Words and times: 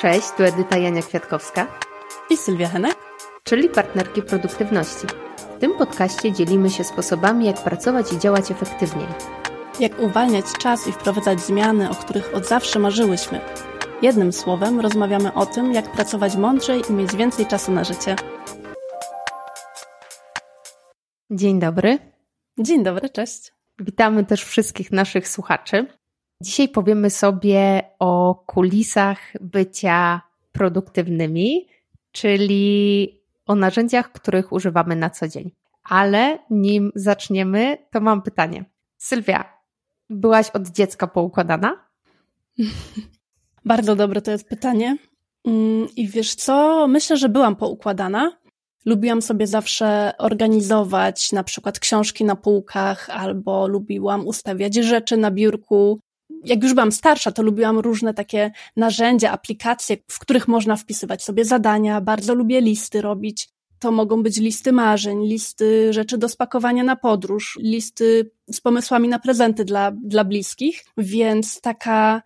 Cześć, 0.00 0.30
tu 0.36 0.44
Edyta 0.44 0.76
Jania 0.76 1.02
Kwiatkowska 1.02 1.66
i 2.30 2.36
Sylwia 2.36 2.68
Henek, 2.68 2.96
czyli 3.44 3.68
partnerki 3.68 4.22
produktywności. 4.22 5.06
W 5.56 5.60
tym 5.60 5.74
podcaście 5.78 6.32
dzielimy 6.32 6.70
się 6.70 6.84
sposobami, 6.84 7.46
jak 7.46 7.64
pracować 7.64 8.12
i 8.12 8.18
działać 8.18 8.50
efektywniej. 8.50 9.06
Jak 9.80 10.00
uwalniać 10.00 10.44
czas 10.58 10.88
i 10.88 10.92
wprowadzać 10.92 11.40
zmiany, 11.40 11.90
o 11.90 11.94
których 11.94 12.34
od 12.34 12.46
zawsze 12.46 12.78
marzyłyśmy. 12.78 13.40
Jednym 14.02 14.32
słowem 14.32 14.80
rozmawiamy 14.80 15.34
o 15.34 15.46
tym, 15.46 15.72
jak 15.72 15.92
pracować 15.92 16.36
mądrzej 16.36 16.82
i 16.90 16.92
mieć 16.92 17.16
więcej 17.16 17.46
czasu 17.46 17.72
na 17.72 17.84
życie. 17.84 18.16
Dzień 21.30 21.60
dobry. 21.60 21.98
Dzień 22.58 22.84
dobry, 22.84 23.10
cześć. 23.10 23.52
Witamy 23.78 24.24
też 24.24 24.44
wszystkich 24.44 24.92
naszych 24.92 25.28
słuchaczy. 25.28 25.86
Dzisiaj 26.42 26.68
powiemy 26.68 27.10
sobie 27.10 27.82
o 27.98 28.34
kulisach 28.46 29.18
bycia 29.40 30.20
produktywnymi, 30.52 31.66
czyli 32.12 33.08
o 33.46 33.54
narzędziach, 33.54 34.12
których 34.12 34.52
używamy 34.52 34.96
na 34.96 35.10
co 35.10 35.28
dzień. 35.28 35.50
Ale 35.84 36.38
nim 36.50 36.92
zaczniemy, 36.94 37.78
to 37.90 38.00
mam 38.00 38.22
pytanie. 38.22 38.64
Sylwia, 38.96 39.44
byłaś 40.10 40.50
od 40.50 40.68
dziecka 40.68 41.06
poukładana? 41.06 41.86
Bardzo 43.64 43.96
dobre 43.96 44.22
to 44.22 44.30
jest 44.30 44.48
pytanie. 44.48 44.96
Mm, 45.46 45.88
I 45.96 46.08
wiesz 46.08 46.34
co? 46.34 46.86
Myślę, 46.88 47.16
że 47.16 47.28
byłam 47.28 47.56
poukładana. 47.56 48.36
Lubiłam 48.84 49.22
sobie 49.22 49.46
zawsze 49.46 50.12
organizować 50.18 51.32
na 51.32 51.44
przykład 51.44 51.78
książki 51.78 52.24
na 52.24 52.36
półkach, 52.36 53.10
albo 53.10 53.68
lubiłam 53.68 54.26
ustawiać 54.26 54.74
rzeczy 54.74 55.16
na 55.16 55.30
biurku. 55.30 56.00
Jak 56.46 56.62
już 56.62 56.74
byłam 56.74 56.92
starsza, 56.92 57.32
to 57.32 57.42
lubiłam 57.42 57.78
różne 57.78 58.14
takie 58.14 58.50
narzędzia, 58.76 59.30
aplikacje, 59.30 59.96
w 60.10 60.18
których 60.18 60.48
można 60.48 60.76
wpisywać 60.76 61.24
sobie 61.24 61.44
zadania. 61.44 62.00
Bardzo 62.00 62.34
lubię 62.34 62.60
listy 62.60 63.00
robić. 63.00 63.48
To 63.78 63.92
mogą 63.92 64.22
być 64.22 64.36
listy 64.36 64.72
marzeń, 64.72 65.26
listy 65.26 65.92
rzeczy 65.92 66.18
do 66.18 66.28
spakowania 66.28 66.84
na 66.84 66.96
podróż, 66.96 67.58
listy 67.62 68.30
z 68.50 68.60
pomysłami 68.60 69.08
na 69.08 69.18
prezenty 69.18 69.64
dla, 69.64 69.90
dla 69.90 70.24
bliskich, 70.24 70.84
więc 70.96 71.60
taka 71.60 72.22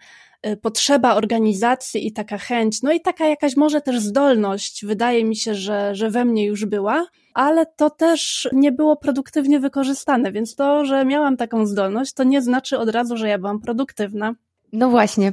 potrzeba 0.62 1.14
organizacji 1.14 2.06
i 2.06 2.12
taka 2.12 2.38
chęć, 2.38 2.82
no 2.82 2.92
i 2.92 3.00
taka 3.00 3.26
jakaś 3.26 3.56
może 3.56 3.80
też 3.80 4.00
zdolność, 4.00 4.84
wydaje 4.84 5.24
mi 5.24 5.36
się, 5.36 5.54
że, 5.54 5.94
że 5.94 6.10
we 6.10 6.24
mnie 6.24 6.46
już 6.46 6.64
była, 6.64 7.06
ale 7.34 7.66
to 7.66 7.90
też 7.90 8.48
nie 8.52 8.72
było 8.72 8.96
produktywnie 8.96 9.60
wykorzystane, 9.60 10.32
więc 10.32 10.54
to, 10.54 10.84
że 10.84 11.04
miałam 11.04 11.36
taką 11.36 11.66
zdolność, 11.66 12.12
to 12.12 12.24
nie 12.24 12.42
znaczy 12.42 12.78
od 12.78 12.88
razu, 12.88 13.16
że 13.16 13.28
ja 13.28 13.38
byłam 13.38 13.60
produktywna. 13.60 14.34
No 14.72 14.90
właśnie, 14.90 15.32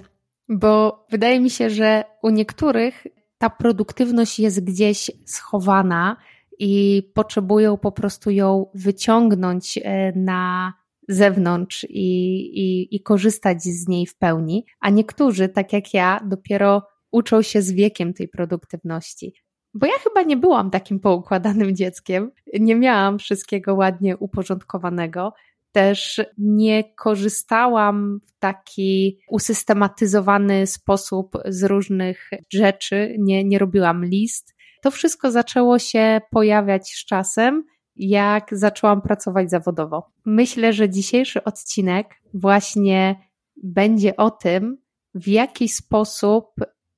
bo 0.49 1.05
wydaje 1.09 1.39
mi 1.39 1.49
się, 1.49 1.69
że 1.69 2.03
u 2.23 2.29
niektórych 2.29 3.07
ta 3.37 3.49
produktywność 3.49 4.39
jest 4.39 4.63
gdzieś 4.63 5.11
schowana 5.25 6.17
i 6.59 7.03
potrzebują 7.13 7.77
po 7.77 7.91
prostu 7.91 8.31
ją 8.31 8.65
wyciągnąć 8.73 9.79
e, 9.83 10.11
na 10.15 10.73
zewnątrz 11.07 11.83
i, 11.89 12.39
i, 12.59 12.95
i 12.95 13.01
korzystać 13.03 13.63
z 13.63 13.87
niej 13.87 14.05
w 14.05 14.17
pełni, 14.17 14.65
a 14.79 14.89
niektórzy, 14.89 15.49
tak 15.49 15.73
jak 15.73 15.93
ja, 15.93 16.19
dopiero 16.25 16.83
uczą 17.11 17.41
się 17.41 17.61
z 17.61 17.71
wiekiem 17.71 18.13
tej 18.13 18.27
produktywności. 18.27 19.33
Bo 19.73 19.85
ja 19.85 19.93
chyba 20.03 20.21
nie 20.21 20.37
byłam 20.37 20.71
takim 20.71 20.99
poukładanym 20.99 21.75
dzieckiem, 21.75 22.31
nie 22.53 22.75
miałam 22.75 23.19
wszystkiego 23.19 23.75
ładnie 23.75 24.17
uporządkowanego, 24.17 25.33
też 25.71 26.21
nie 26.37 26.83
korzystałam 26.95 28.19
w 28.27 28.39
taki 28.39 29.19
usystematyzowany 29.29 30.67
sposób 30.67 31.37
z 31.45 31.63
różnych 31.63 32.29
rzeczy, 32.53 33.15
nie, 33.19 33.43
nie 33.43 33.59
robiłam 33.59 34.05
list. 34.05 34.55
To 34.81 34.91
wszystko 34.91 35.31
zaczęło 35.31 35.79
się 35.79 36.21
pojawiać 36.31 36.89
z 36.89 37.05
czasem 37.05 37.63
jak 37.99 38.57
zaczęłam 38.57 39.01
pracować 39.01 39.49
zawodowo. 39.49 40.11
Myślę, 40.25 40.73
że 40.73 40.89
dzisiejszy 40.89 41.43
odcinek 41.43 42.07
właśnie 42.33 43.15
będzie 43.63 44.15
o 44.15 44.31
tym, 44.31 44.77
w 45.15 45.27
jaki 45.27 45.69
sposób 45.69 46.45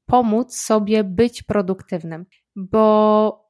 pomóc 0.06 0.56
sobie 0.58 1.04
być 1.04 1.44
produktywnym, 1.44 2.26
bo 2.56 3.50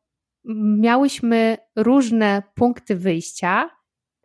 miałyśmy 0.79 1.57
różne 1.75 2.43
punkty 2.55 2.95
wyjścia 2.95 3.69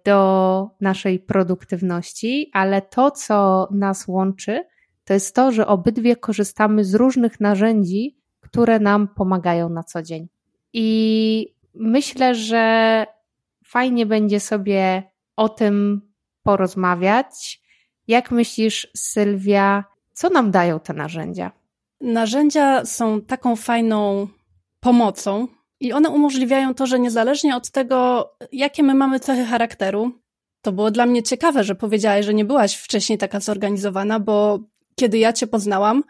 do 0.04 0.70
naszej 0.80 1.18
produktywności, 1.20 2.50
ale 2.52 2.82
to, 2.82 3.10
co 3.10 3.68
nas 3.70 4.08
łączy, 4.08 4.64
to 5.04 5.14
jest 5.14 5.34
to, 5.34 5.52
że 5.52 5.66
obydwie 5.66 6.16
korzystamy 6.16 6.84
z 6.84 6.94
różnych 6.94 7.40
narzędzi, 7.40 8.18
które 8.40 8.80
nam 8.80 9.08
pomagają 9.08 9.68
na 9.68 9.82
co 9.82 10.02
dzień. 10.02 10.28
I 10.72 11.54
myślę, 11.74 12.34
że 12.34 13.06
fajnie 13.64 14.06
będzie 14.06 14.40
sobie 14.40 15.02
o 15.36 15.48
tym 15.48 16.00
porozmawiać. 16.42 17.60
Jak 18.08 18.30
myślisz, 18.30 18.88
Sylwia, 18.96 19.84
co 20.12 20.28
nam 20.28 20.50
dają 20.50 20.80
te 20.80 20.92
narzędzia? 20.92 21.52
Narzędzia 22.00 22.84
są 22.84 23.20
taką 23.20 23.56
fajną 23.56 24.28
pomocą 24.80 25.48
i 25.80 25.92
one 25.92 26.10
umożliwiają 26.10 26.74
to, 26.74 26.86
że 26.86 26.98
niezależnie 26.98 27.56
od 27.56 27.70
tego, 27.70 28.30
jakie 28.52 28.82
my 28.82 28.94
mamy 28.94 29.20
cechy 29.20 29.44
charakteru, 29.44 30.12
to 30.62 30.72
było 30.72 30.90
dla 30.90 31.06
mnie 31.06 31.22
ciekawe, 31.22 31.64
że 31.64 31.74
powiedziałaś, 31.74 32.24
że 32.24 32.34
nie 32.34 32.44
byłaś 32.44 32.76
wcześniej 32.76 33.18
taka 33.18 33.40
zorganizowana, 33.40 34.20
bo 34.20 34.58
kiedy 34.94 35.18
ja 35.18 35.32
cię 35.32 35.46
poznałam, 35.46 36.04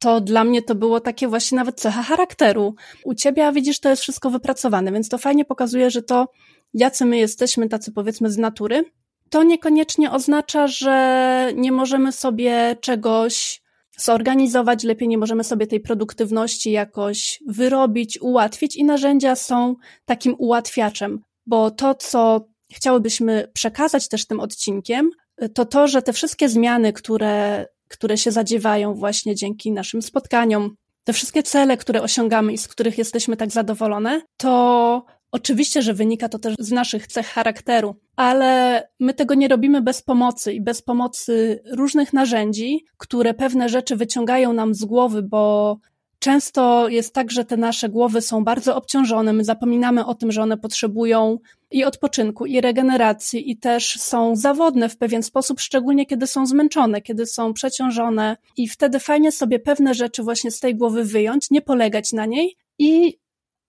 to 0.00 0.20
dla 0.20 0.44
mnie 0.44 0.62
to 0.62 0.74
było 0.74 1.00
takie 1.00 1.28
właśnie 1.28 1.56
nawet 1.56 1.80
cecha 1.80 2.02
charakteru. 2.02 2.74
U 3.04 3.14
ciebie, 3.14 3.46
a 3.46 3.52
widzisz, 3.52 3.80
to 3.80 3.90
jest 3.90 4.02
wszystko 4.02 4.30
wypracowane, 4.30 4.92
więc 4.92 5.08
to 5.08 5.18
fajnie 5.18 5.44
pokazuje, 5.44 5.90
że 5.90 6.02
to 6.02 6.28
jacy 6.74 7.04
my 7.04 7.18
jesteśmy, 7.18 7.68
tacy 7.68 7.92
powiedzmy 7.92 8.30
z 8.30 8.38
natury, 8.38 8.84
to 9.30 9.42
niekoniecznie 9.42 10.10
oznacza, 10.10 10.66
że 10.68 11.52
nie 11.56 11.72
możemy 11.72 12.12
sobie 12.12 12.76
czegoś 12.80 13.62
zorganizować 13.96 14.84
lepiej, 14.84 15.08
nie 15.08 15.18
możemy 15.18 15.44
sobie 15.44 15.66
tej 15.66 15.80
produktywności 15.80 16.70
jakoś 16.70 17.42
wyrobić, 17.46 18.18
ułatwić 18.20 18.76
i 18.76 18.84
narzędzia 18.84 19.34
są 19.34 19.76
takim 20.04 20.34
ułatwiaczem, 20.38 21.20
bo 21.46 21.70
to, 21.70 21.94
co 21.94 22.48
chciałybyśmy 22.72 23.48
przekazać 23.52 24.08
też 24.08 24.26
tym 24.26 24.40
odcinkiem, 24.40 25.10
to 25.54 25.64
to, 25.64 25.88
że 25.88 26.02
te 26.02 26.12
wszystkie 26.12 26.48
zmiany, 26.48 26.92
które, 26.92 27.66
które 27.90 28.18
się 28.18 28.32
zadziewają 28.32 28.94
właśnie 28.94 29.34
dzięki 29.34 29.72
naszym 29.72 30.02
spotkaniom, 30.02 30.76
te 31.04 31.12
wszystkie 31.12 31.42
cele, 31.42 31.76
które 31.76 32.02
osiągamy 32.02 32.52
i 32.52 32.58
z 32.58 32.68
których 32.68 32.98
jesteśmy 32.98 33.36
tak 33.36 33.50
zadowolone, 33.50 34.22
to 34.36 35.04
Oczywiście, 35.32 35.82
że 35.82 35.94
wynika 35.94 36.28
to 36.28 36.38
też 36.38 36.54
z 36.58 36.72
naszych 36.72 37.06
cech 37.06 37.26
charakteru, 37.26 37.96
ale 38.16 38.82
my 39.00 39.14
tego 39.14 39.34
nie 39.34 39.48
robimy 39.48 39.82
bez 39.82 40.02
pomocy 40.02 40.52
i 40.52 40.60
bez 40.60 40.82
pomocy 40.82 41.62
różnych 41.72 42.12
narzędzi, 42.12 42.84
które 42.96 43.34
pewne 43.34 43.68
rzeczy 43.68 43.96
wyciągają 43.96 44.52
nam 44.52 44.74
z 44.74 44.84
głowy, 44.84 45.22
bo 45.22 45.76
często 46.20 46.88
jest 46.88 47.14
tak, 47.14 47.30
że 47.30 47.44
te 47.44 47.56
nasze 47.56 47.88
głowy 47.88 48.20
są 48.20 48.44
bardzo 48.44 48.76
obciążone, 48.76 49.32
my 49.32 49.44
zapominamy 49.44 50.06
o 50.06 50.14
tym, 50.14 50.32
że 50.32 50.42
one 50.42 50.56
potrzebują 50.56 51.38
i 51.70 51.84
odpoczynku, 51.84 52.46
i 52.46 52.60
regeneracji, 52.60 53.50
i 53.50 53.56
też 53.56 54.00
są 54.00 54.36
zawodne 54.36 54.88
w 54.88 54.96
pewien 54.96 55.22
sposób, 55.22 55.60
szczególnie 55.60 56.06
kiedy 56.06 56.26
są 56.26 56.46
zmęczone, 56.46 57.02
kiedy 57.02 57.26
są 57.26 57.52
przeciążone, 57.52 58.36
i 58.56 58.68
wtedy 58.68 59.00
fajnie 59.00 59.32
sobie 59.32 59.58
pewne 59.58 59.94
rzeczy 59.94 60.22
właśnie 60.22 60.50
z 60.50 60.60
tej 60.60 60.76
głowy 60.76 61.04
wyjąć, 61.04 61.50
nie 61.50 61.62
polegać 61.62 62.12
na 62.12 62.26
niej. 62.26 62.56
I 62.78 63.18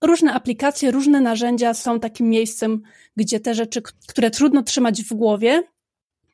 różne 0.02 0.34
aplikacje, 0.34 0.92
różne 0.92 1.22
narzędzia 1.22 1.74
są 1.74 2.00
takim 2.00 2.30
miejscem, 2.30 2.82
gdzie 3.16 3.40
te 3.40 3.54
rzeczy, 3.54 3.82
które 4.08 4.32
trudno 4.32 4.64
trzymać 4.64 5.04
w 5.04 5.14
głowie, 5.14 5.64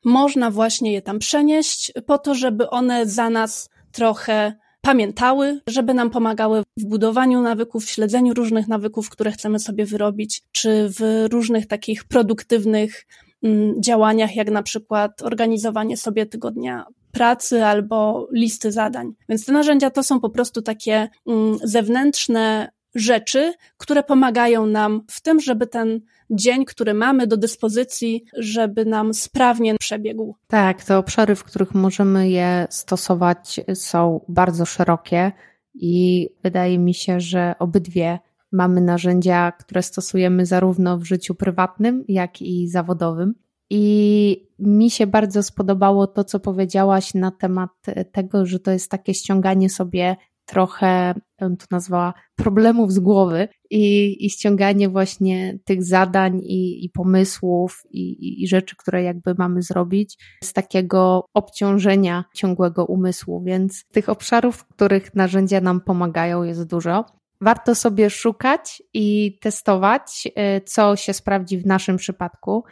można 0.04 0.50
właśnie 0.50 0.92
je 0.92 1.02
tam 1.02 1.18
przenieść 1.18 1.92
po 2.06 2.18
to, 2.18 2.34
żeby 2.34 2.70
one 2.70 3.06
za 3.06 3.30
nas 3.30 3.70
trochę 3.92 4.54
pamiętały, 4.80 5.60
żeby 5.68 5.94
nam 5.94 6.10
pomagały 6.10 6.62
w 6.76 6.84
budowaniu 6.84 7.40
nawyków, 7.40 7.84
w 7.84 7.90
śledzeniu 7.90 8.34
różnych 8.34 8.68
nawyków, 8.68 9.10
które 9.10 9.32
chcemy 9.32 9.58
sobie 9.58 9.86
wyrobić, 9.86 10.42
czy 10.52 10.88
w 10.88 11.26
różnych 11.32 11.66
takich 11.66 12.04
produktywnych 12.04 13.06
mm, 13.42 13.82
działaniach, 13.82 14.36
jak 14.36 14.50
na 14.50 14.62
przykład 14.62 15.22
organizowanie 15.22 15.96
sobie 15.96 16.26
tygodnia 16.26 16.86
pracy 17.12 17.64
albo 17.64 18.28
listy 18.32 18.72
zadań. 18.72 19.12
Więc 19.28 19.46
te 19.46 19.52
narzędzia 19.52 19.90
to 19.90 20.02
są 20.02 20.20
po 20.20 20.30
prostu 20.30 20.62
takie 20.62 21.08
mm, 21.26 21.58
zewnętrzne 21.62 22.70
rzeczy, 22.94 23.52
które 23.76 24.02
pomagają 24.02 24.66
nam 24.66 25.00
w 25.10 25.20
tym, 25.20 25.40
żeby 25.40 25.66
ten 25.66 26.00
dzień, 26.30 26.64
który 26.64 26.94
mamy 26.94 27.26
do 27.26 27.36
dyspozycji, 27.36 28.24
żeby 28.38 28.84
nam 28.84 29.14
sprawnie 29.14 29.74
przebiegł. 29.78 30.36
Tak, 30.46 30.84
te 30.84 30.98
obszary, 30.98 31.34
w 31.34 31.44
których 31.44 31.74
możemy 31.74 32.30
je 32.30 32.66
stosować, 32.70 33.60
są 33.74 34.20
bardzo 34.28 34.66
szerokie 34.66 35.32
i 35.74 36.28
wydaje 36.42 36.78
mi 36.78 36.94
się, 36.94 37.20
że 37.20 37.54
obydwie 37.58 38.18
mamy 38.52 38.80
narzędzia, 38.80 39.52
które 39.52 39.82
stosujemy 39.82 40.46
zarówno 40.46 40.98
w 40.98 41.04
życiu 41.04 41.34
prywatnym, 41.34 42.04
jak 42.08 42.42
i 42.42 42.68
zawodowym. 42.68 43.34
I 43.70 44.48
mi 44.58 44.90
się 44.90 45.06
bardzo 45.06 45.42
spodobało 45.42 46.06
to, 46.06 46.24
co 46.24 46.40
powiedziałaś 46.40 47.14
na 47.14 47.30
temat 47.30 47.70
tego, 48.12 48.46
że 48.46 48.58
to 48.58 48.70
jest 48.70 48.90
takie 48.90 49.14
ściąganie 49.14 49.70
sobie 49.70 50.16
trochę, 50.48 51.14
bym 51.40 51.56
to 51.56 51.66
nazwała, 51.70 52.14
problemów 52.36 52.92
z 52.92 52.98
głowy 52.98 53.48
i, 53.70 54.16
i 54.26 54.30
ściąganie 54.30 54.88
właśnie 54.88 55.58
tych 55.64 55.84
zadań 55.84 56.40
i, 56.42 56.84
i 56.84 56.90
pomysłów 56.90 57.82
i, 57.90 58.42
i 58.42 58.48
rzeczy, 58.48 58.76
które 58.76 59.02
jakby 59.02 59.34
mamy 59.38 59.62
zrobić 59.62 60.18
z 60.44 60.52
takiego 60.52 61.24
obciążenia 61.34 62.24
ciągłego 62.34 62.84
umysłu. 62.84 63.42
Więc 63.44 63.84
tych 63.92 64.08
obszarów, 64.08 64.56
w 64.56 64.66
których 64.66 65.14
narzędzia 65.14 65.60
nam 65.60 65.80
pomagają, 65.80 66.42
jest 66.42 66.64
dużo. 66.64 67.04
Warto 67.40 67.74
sobie 67.74 68.10
szukać 68.10 68.82
i 68.94 69.38
testować, 69.40 70.26
y, 70.26 70.60
co 70.64 70.96
się 70.96 71.12
sprawdzi 71.12 71.58
w 71.58 71.66
naszym 71.66 71.96
przypadku. 71.96 72.64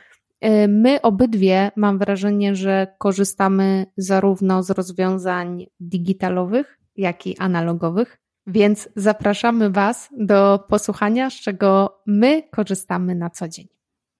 Y, 0.44 0.68
my 0.68 1.02
obydwie 1.02 1.70
mam 1.76 1.98
wrażenie, 1.98 2.54
że 2.54 2.86
korzystamy 2.98 3.86
zarówno 3.96 4.62
z 4.62 4.70
rozwiązań 4.70 5.66
digitalowych, 5.80 6.75
jak 6.96 7.26
i 7.26 7.38
analogowych, 7.38 8.18
więc 8.46 8.88
zapraszamy 8.96 9.70
Was 9.70 10.08
do 10.12 10.64
posłuchania, 10.68 11.30
z 11.30 11.34
czego 11.34 12.00
my 12.06 12.42
korzystamy 12.50 13.14
na 13.14 13.30
co 13.30 13.48
dzień. 13.48 13.68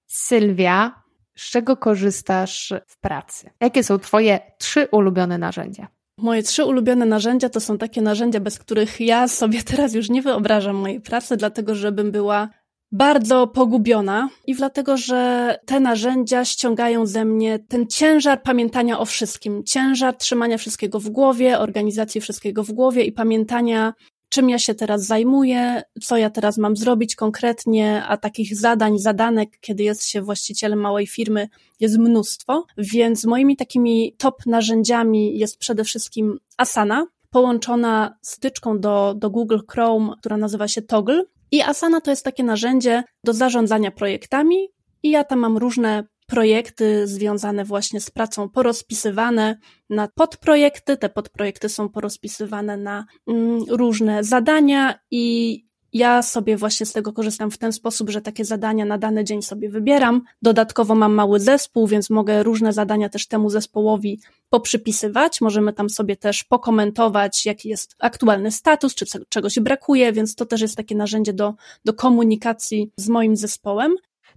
Sylwia, 0.07 1.03
z 1.37 1.51
czego 1.51 1.77
korzystasz 1.77 2.73
w 2.87 2.99
pracy? 2.99 3.49
Jakie 3.61 3.83
są 3.83 3.99
Twoje 3.99 4.39
trzy 4.57 4.87
ulubione 4.91 5.37
narzędzia? 5.37 5.87
Moje 6.17 6.43
trzy 6.43 6.65
ulubione 6.65 7.05
narzędzia 7.05 7.49
to 7.49 7.59
są 7.59 7.77
takie 7.77 8.01
narzędzia, 8.01 8.39
bez 8.39 8.59
których 8.59 8.99
ja 8.99 9.27
sobie 9.27 9.63
teraz 9.71 9.93
już 9.93 10.09
nie 10.09 10.21
wyobrażam 10.21 10.75
mojej 10.75 11.01
pracy, 11.01 11.37
dlatego 11.37 11.75
żebym 11.75 12.11
była 12.11 12.49
bardzo 12.91 13.47
pogubiona 13.47 14.29
i 14.47 14.55
dlatego, 14.55 14.97
że 14.97 15.55
te 15.65 15.79
narzędzia 15.79 16.45
ściągają 16.45 17.05
ze 17.05 17.25
mnie 17.25 17.59
ten 17.59 17.87
ciężar 17.87 18.43
pamiętania 18.43 18.99
o 18.99 19.05
wszystkim, 19.05 19.63
ciężar 19.63 20.17
trzymania 20.17 20.57
wszystkiego 20.57 20.99
w 20.99 21.09
głowie, 21.09 21.59
organizacji 21.59 22.21
wszystkiego 22.21 22.63
w 22.63 22.71
głowie 22.71 23.03
i 23.03 23.11
pamiętania, 23.11 23.93
czym 24.29 24.49
ja 24.49 24.59
się 24.59 24.75
teraz 24.75 25.05
zajmuję, 25.05 25.81
co 26.03 26.17
ja 26.17 26.29
teraz 26.29 26.57
mam 26.57 26.77
zrobić 26.77 27.15
konkretnie, 27.15 28.03
a 28.03 28.17
takich 28.17 28.55
zadań, 28.55 28.99
zadanek, 28.99 29.49
kiedy 29.59 29.83
jest 29.83 30.07
się 30.07 30.21
właścicielem 30.21 30.79
małej 30.79 31.07
firmy, 31.07 31.49
jest 31.79 31.97
mnóstwo. 31.97 32.65
Więc 32.77 33.25
moimi 33.25 33.57
takimi 33.57 34.15
top 34.17 34.45
narzędziami 34.45 35.39
jest 35.39 35.57
przede 35.57 35.83
wszystkim 35.83 36.39
Asana, 36.57 37.07
połączona 37.29 38.17
styczką 38.21 38.79
do, 38.79 39.13
do 39.17 39.29
Google 39.29 39.59
Chrome, 39.71 40.13
która 40.19 40.37
nazywa 40.37 40.67
się 40.67 40.81
Toggle. 40.81 41.23
I 41.51 41.61
Asana 41.61 42.01
to 42.01 42.11
jest 42.11 42.25
takie 42.25 42.43
narzędzie 42.43 43.03
do 43.23 43.33
zarządzania 43.33 43.91
projektami 43.91 44.67
i 45.03 45.09
ja 45.09 45.23
tam 45.23 45.39
mam 45.39 45.57
różne 45.57 46.03
projekty 46.27 47.07
związane 47.07 47.65
właśnie 47.65 48.01
z 48.01 48.11
pracą 48.11 48.49
porozpisywane 48.49 49.57
na 49.89 50.07
podprojekty. 50.15 50.97
Te 50.97 51.09
podprojekty 51.09 51.69
są 51.69 51.89
porozpisywane 51.89 52.77
na 52.77 53.05
mm, 53.27 53.63
różne 53.69 54.23
zadania 54.23 54.99
i 55.11 55.63
ja 55.93 56.21
sobie 56.21 56.57
właśnie 56.57 56.85
z 56.85 56.93
tego 56.93 57.13
korzystam 57.13 57.51
w 57.51 57.57
ten 57.57 57.73
sposób, 57.73 58.09
że 58.09 58.21
takie 58.21 58.45
zadania 58.45 58.85
na 58.85 58.97
dany 58.97 59.23
dzień 59.23 59.41
sobie 59.41 59.69
wybieram. 59.69 60.21
Dodatkowo 60.41 60.95
mam 60.95 61.13
mały 61.13 61.39
zespół, 61.39 61.87
więc 61.87 62.09
mogę 62.09 62.43
różne 62.43 62.73
zadania 62.73 63.09
też 63.09 63.27
temu 63.27 63.49
zespołowi 63.49 64.19
poprzypisywać. 64.49 65.41
Możemy 65.41 65.73
tam 65.73 65.89
sobie 65.89 66.15
też 66.15 66.43
pokomentować, 66.43 67.45
jaki 67.45 67.69
jest 67.69 67.95
aktualny 67.99 68.51
status, 68.51 68.95
czy 68.95 69.05
czegoś 69.29 69.59
brakuje, 69.59 70.13
więc 70.13 70.35
to 70.35 70.45
też 70.45 70.61
jest 70.61 70.77
takie 70.77 70.95
narzędzie 70.95 71.33
do, 71.33 71.53
do 71.85 71.93
komunikacji 71.93 72.91
z 72.97 73.09
moim 73.09 73.35
zespołem. 73.35 73.95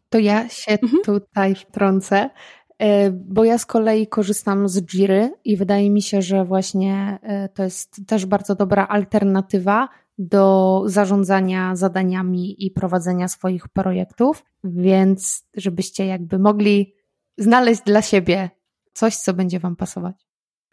To 0.09 0.19
ja 0.19 0.49
się 0.49 0.73
mhm. 0.73 1.03
tutaj 1.05 1.55
wtrącę, 1.55 2.31
e, 2.79 3.11
bo 3.11 3.45
ja 3.45 3.59
z 3.59 3.67
kolei 3.67 4.07
korzystam 4.07 4.69
z 4.69 4.83
Jiry 4.83 5.33
i 5.45 5.57
wydaje 5.57 5.91
mi 5.91 6.03
się, 6.03 6.23
że 6.23 6.45
właśnie 6.45 7.19
e, 7.23 7.49
to 7.49 7.63
jest 7.63 8.01
też 8.07 8.27
bardzo 8.27 8.55
dobra 8.55 8.89
alternatywa 8.89 9.89
do 10.21 10.83
zarządzania 10.87 11.77
zadaniami 11.77 12.67
i 12.67 12.71
prowadzenia 12.71 13.29
swoich 13.29 13.69
projektów, 13.69 14.45
więc 14.65 15.45
żebyście 15.57 16.07
jakby 16.07 16.39
mogli 16.39 16.95
znaleźć 17.39 17.83
dla 17.83 18.03
siebie 18.03 18.51
coś, 18.93 19.17
co 19.17 19.35
będzie 19.35 19.61
Wam 19.61 19.77
pasować. 19.77 20.17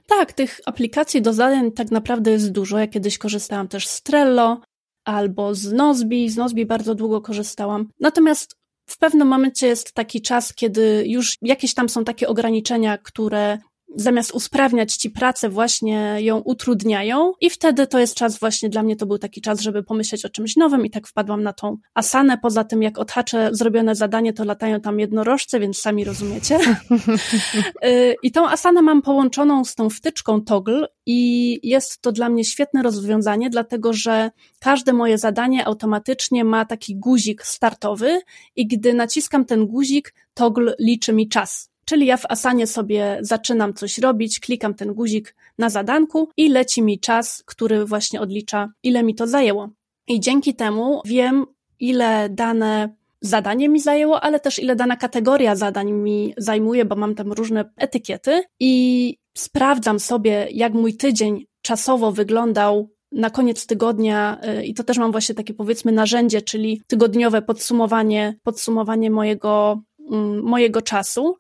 Tak, 0.08 0.34
tych 0.34 0.60
aplikacji 0.66 1.22
do 1.22 1.34
zadań 1.34 1.72
tak 1.72 1.92
naprawdę 1.92 2.32
jest 2.32 2.52
dużo. 2.52 2.78
Ja 2.78 2.88
kiedyś 2.88 3.18
korzystałam 3.18 3.68
też 3.68 3.88
z 3.88 4.02
Trello 4.04 4.62
albo 5.06 5.56
z 5.56 5.72
Nozbi. 5.72 6.30
Z 6.30 6.38
Nozbi 6.38 6.66
bardzo 6.66 6.96
długo 6.96 7.22
korzystałam. 7.22 7.88
Natomiast 8.00 8.56
w 8.90 8.98
pewnym 8.98 9.28
momencie 9.28 9.68
jest 9.68 9.94
taki 9.94 10.22
czas, 10.22 10.54
kiedy 10.54 11.04
już 11.08 11.38
jakieś 11.42 11.74
tam 11.74 11.90
są 11.90 12.04
takie 12.04 12.28
ograniczenia, 12.28 12.98
które 12.98 13.58
zamiast 13.96 14.32
usprawniać 14.32 14.96
ci 14.96 15.10
pracę, 15.10 15.50
właśnie 15.50 16.16
ją 16.18 16.38
utrudniają 16.38 17.34
i 17.42 17.50
wtedy 17.50 17.88
to 17.88 18.00
jest 18.00 18.16
czas 18.16 18.40
właśnie, 18.40 18.70
dla 18.70 18.84
mnie 18.84 18.96
to 18.96 19.06
był 19.06 19.18
taki 19.18 19.42
czas, 19.42 19.62
żeby 19.62 19.84
pomyśleć 19.84 20.26
o 20.26 20.30
czymś 20.30 20.56
nowym 20.56 20.86
i 20.86 20.90
tak 20.90 21.08
wpadłam 21.08 21.44
na 21.44 21.54
tą 21.54 21.78
asanę. 21.94 22.38
Poza 22.38 22.64
tym, 22.64 22.84
jak 22.84 23.00
odhaczę 23.00 23.50
zrobione 23.52 23.96
zadanie, 23.96 24.34
to 24.34 24.46
latają 24.46 24.82
tam 24.82 25.00
jednorożce, 25.00 25.60
więc 25.60 25.80
sami 25.80 26.04
rozumiecie. 26.04 26.60
Y, 27.86 28.16
I 28.24 28.32
tą 28.32 28.50
asanę 28.50 28.82
mam 28.82 29.02
połączoną 29.02 29.66
z 29.66 29.76
tą 29.76 29.90
wtyczką 29.90 30.42
toggle 30.42 30.88
i 31.06 31.60
jest 31.64 32.02
to 32.02 32.12
dla 32.12 32.30
mnie 32.30 32.46
świetne 32.46 32.84
rozwiązanie, 32.84 33.50
dlatego 33.50 33.94
że 33.94 34.32
każde 34.60 34.94
moje 34.94 35.18
zadanie 35.18 35.66
automatycznie 35.66 36.44
ma 36.44 36.66
taki 36.66 36.96
guzik 36.96 37.46
startowy 37.46 38.22
i 38.56 38.68
gdy 38.68 38.94
naciskam 38.94 39.46
ten 39.46 39.68
guzik, 39.68 40.14
toggle 40.34 40.76
liczy 40.80 41.14
mi 41.14 41.30
czas. 41.30 41.70
Czyli 41.90 42.06
ja 42.06 42.18
w 42.18 42.26
Asanie 42.30 42.68
sobie 42.68 43.18
zaczynam 43.22 43.74
coś 43.74 43.98
robić, 43.98 44.40
klikam 44.40 44.74
ten 44.74 44.94
guzik 44.94 45.36
na 45.58 45.70
zadanku 45.70 46.30
i 46.38 46.50
leci 46.50 46.82
mi 46.82 47.00
czas, 47.00 47.44
który 47.46 47.86
właśnie 47.86 48.22
odlicza, 48.22 48.70
ile 48.84 49.04
mi 49.04 49.16
to 49.16 49.28
zajęło. 49.28 49.70
I 50.08 50.20
dzięki 50.20 50.56
temu 50.56 51.02
wiem, 51.06 51.46
ile 51.80 52.30
dane 52.30 52.96
zadanie 53.22 53.70
mi 53.70 53.80
zajęło, 53.80 54.22
ale 54.22 54.40
też 54.40 54.60
ile 54.60 54.76
dana 54.76 54.96
kategoria 54.96 55.56
zadań 55.56 55.92
mi 55.92 56.34
zajmuje, 56.38 56.86
bo 56.86 56.96
mam 56.96 57.16
tam 57.16 57.32
różne 57.32 57.70
etykiety 57.78 58.44
i 58.60 59.16
sprawdzam 59.38 60.00
sobie, 60.00 60.48
jak 60.52 60.74
mój 60.74 60.94
tydzień 60.94 61.46
czasowo 61.62 62.12
wyglądał 62.12 62.90
na 63.12 63.30
koniec 63.30 63.68
tygodnia 63.68 64.40
y, 64.60 64.66
i 64.66 64.74
to 64.74 64.84
też 64.84 64.98
mam 64.98 65.12
właśnie 65.12 65.36
takie 65.36 65.54
powiedzmy 65.54 65.92
narzędzie, 65.92 66.42
czyli 66.42 66.82
tygodniowe 66.88 67.42
podsumowanie, 67.42 68.40
podsumowanie 68.44 69.12
mojego, 69.12 69.82
mm, 70.12 70.44
mojego 70.44 70.82
czasu 70.82 71.38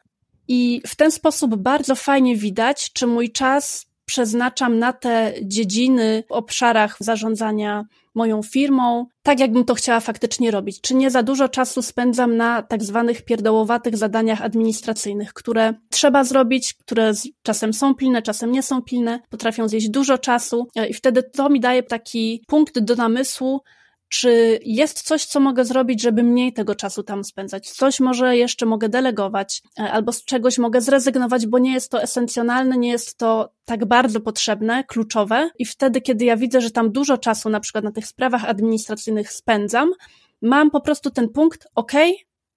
i 0.48 0.82
w 0.88 0.96
ten 0.96 1.12
sposób 1.12 1.56
bardzo 1.56 1.96
fajnie 1.96 2.36
widać, 2.36 2.94
czy 2.94 3.08
mój 3.08 3.32
czas 3.32 3.88
przeznaczam 4.06 4.80
na 4.80 4.94
te 4.94 5.34
dziedziny 5.44 6.24
w 6.28 6.32
obszarach 6.32 6.98
zarządzania 7.00 7.86
moją 8.16 8.44
firmą, 8.44 9.06
tak 9.24 9.40
jakbym 9.40 9.66
to 9.66 9.76
chciała 9.76 10.00
faktycznie 10.00 10.52
robić. 10.52 10.82
Czy 10.82 10.96
nie 10.96 11.12
za 11.12 11.24
dużo 11.24 11.50
czasu 11.50 11.82
spędzam 11.82 12.38
na 12.38 12.62
tak 12.62 12.84
zwanych 12.84 13.26
pierdołowatych 13.26 13.98
zadaniach 13.98 14.42
administracyjnych, 14.42 15.34
które 15.34 15.74
trzeba 15.90 16.24
zrobić, 16.24 16.74
które 16.74 17.12
czasem 17.44 17.74
są 17.74 17.96
pilne, 17.96 18.22
czasem 18.22 18.52
nie 18.52 18.64
są 18.64 18.82
pilne, 18.82 19.20
potrafią 19.30 19.68
zjeść 19.68 19.90
dużo 19.90 20.18
czasu 20.18 20.68
i 20.90 20.94
wtedy 20.94 21.24
to 21.24 21.50
mi 21.50 21.60
daje 21.60 21.84
taki 21.84 22.44
punkt 22.48 22.80
do 22.80 22.96
namysłu, 22.96 23.62
czy 24.10 24.60
jest 24.66 25.02
coś, 25.02 25.26
co 25.26 25.40
mogę 25.40 25.66
zrobić, 25.66 26.02
żeby 26.02 26.24
mniej 26.24 26.54
tego 26.54 26.76
czasu 26.76 27.04
tam 27.04 27.24
spędzać? 27.24 27.70
Coś 27.70 28.00
może 28.00 28.38
jeszcze 28.38 28.66
mogę 28.66 28.90
delegować, 28.90 29.62
e, 29.80 29.92
albo 29.92 30.12
z 30.12 30.24
czegoś 30.24 30.58
mogę 30.58 30.82
zrezygnować, 30.82 31.48
bo 31.48 31.60
nie 31.60 31.74
jest 31.74 31.92
to 31.92 32.02
esencjonalne, 32.02 32.78
nie 32.78 32.90
jest 32.90 33.18
to 33.18 33.54
tak 33.66 33.86
bardzo 33.86 34.20
potrzebne, 34.20 34.84
kluczowe. 34.84 35.50
I 35.60 35.66
wtedy, 35.66 36.02
kiedy 36.02 36.26
ja 36.26 36.38
widzę, 36.38 36.62
że 36.62 36.72
tam 36.72 36.92
dużo 36.92 37.18
czasu 37.18 37.50
na 37.50 37.60
przykład 37.60 37.84
na 37.84 37.92
tych 37.92 38.08
sprawach 38.08 38.46
administracyjnych 38.46 39.32
spędzam, 39.32 39.92
mam 40.42 40.72
po 40.72 40.82
prostu 40.82 41.12
ten 41.12 41.30
punkt, 41.30 41.68
ok, 41.76 41.94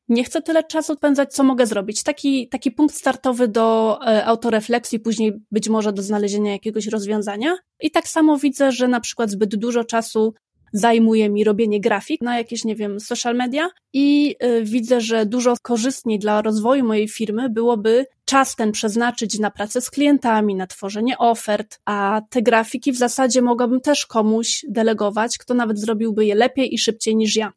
nie 0.09 0.25
chcę 0.25 0.43
tyle 0.43 0.65
czasu 0.65 0.95
spędzać, 0.95 1.33
co 1.33 1.45
mogę 1.45 1.67
zrobić. 1.67 2.03
Taki, 2.03 2.49
taki 2.49 2.71
punkt 2.71 2.95
startowy 2.95 3.49
do 3.49 3.99
e, 4.07 4.25
autorefleksji, 4.25 5.01
później 5.01 5.33
być 5.51 5.69
może 5.69 5.93
do 5.93 6.03
znalezienia 6.03 6.53
jakiegoś 6.53 6.87
rozwiązania. 6.87 7.57
I 7.81 7.91
tak 7.91 8.09
samo 8.09 8.39
widzę, 8.39 8.73
że 8.73 8.89
na 8.89 9.01
przykład 9.01 9.31
zbyt 9.31 9.57
dużo 9.57 9.85
czasu 9.85 10.35
zajmuje 10.73 11.29
mi 11.31 11.45
robienie 11.45 11.81
grafik 11.81 12.21
na 12.21 12.39
jakieś, 12.39 12.65
nie 12.65 12.77
wiem, 12.77 13.01
social 13.01 13.37
media 13.37 13.71
i 13.93 14.37
y, 14.45 14.65
widzę, 14.65 15.01
że 15.01 15.27
dużo 15.27 15.55
korzystniej 15.63 16.19
dla 16.19 16.43
rozwoju 16.43 16.85
mojej 16.85 17.09
firmy 17.09 17.49
byłoby 17.49 18.07
czas 18.25 18.57
ten 18.57 18.73
przeznaczyć 18.73 19.39
na 19.39 19.51
pracę 19.51 19.81
z 19.81 19.91
klientami, 19.91 20.55
na 20.55 20.67
tworzenie 20.67 21.19
ofert, 21.19 21.79
a 21.85 22.23
te 22.31 22.43
grafiki 22.43 22.93
w 22.93 22.97
zasadzie 22.97 23.43
mogłabym 23.43 23.81
też 23.81 24.07
komuś 24.07 24.65
delegować, 24.69 25.39
kto 25.39 25.55
nawet 25.55 25.79
zrobiłby 25.79 26.27
je 26.27 26.35
lepiej 26.35 26.75
i 26.75 26.79
szybciej 26.79 27.17
niż 27.17 27.37
ja. 27.37 27.53